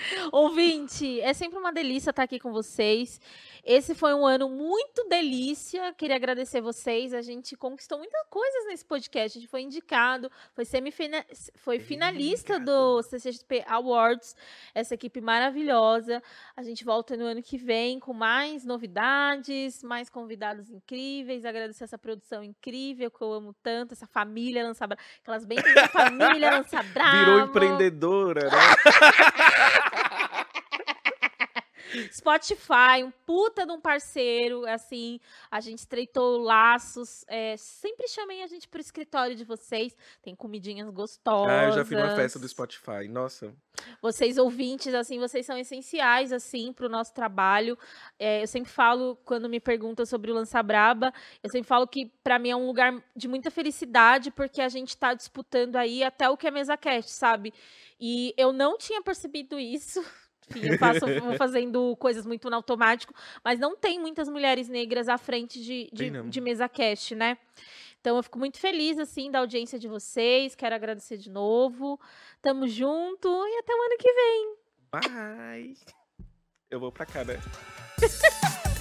[0.32, 3.20] Ouvinte, é sempre uma delícia estar aqui com vocês.
[3.64, 5.94] Esse foi um ano muito delícia.
[5.94, 7.14] Queria agradecer vocês.
[7.14, 9.38] A gente conquistou muitas coisas nesse podcast.
[9.38, 11.24] A gente foi indicado, foi semifina,
[11.56, 14.36] foi finalista do CCXP Awards.
[14.74, 16.22] Essa equipe maravilhosa.
[16.54, 21.46] A gente volta no ano que vem com mais novidades, mais convidados incríveis.
[21.46, 25.58] Agradecer essa produção incrível que eu amo tanto, essa família Lança Brava, aquelas bem
[25.90, 27.16] família Lança Brava.
[27.24, 28.58] Virou empreendedora, né?
[32.12, 35.20] Spotify, um puta de um parceiro, assim,
[35.50, 37.24] a gente estreitou laços.
[37.28, 39.96] É, sempre chamei a gente pro escritório de vocês.
[40.22, 41.50] Tem comidinhas gostosas.
[41.50, 43.54] Ah, eu já fui numa festa do Spotify, nossa.
[44.00, 47.76] Vocês ouvintes, assim, vocês são essenciais, assim, pro nosso trabalho.
[48.18, 52.06] É, eu sempre falo, quando me perguntam sobre o Lança Braba, eu sempre falo que
[52.22, 56.28] para mim é um lugar de muita felicidade, porque a gente tá disputando aí até
[56.28, 57.52] o que é mesa cast, sabe?
[58.00, 60.04] E eu não tinha percebido isso
[60.50, 65.08] enfim, eu faço, vou fazendo coisas muito no automático, mas não tem muitas mulheres negras
[65.08, 67.38] à frente de, de, de mesa cast, né?
[68.00, 70.54] Então eu fico muito feliz, assim, da audiência de vocês.
[70.54, 71.98] Quero agradecer de novo.
[72.42, 74.56] Tamo junto e até o ano que vem.
[74.92, 75.76] Bye!
[76.70, 77.40] Eu vou pra cá, né?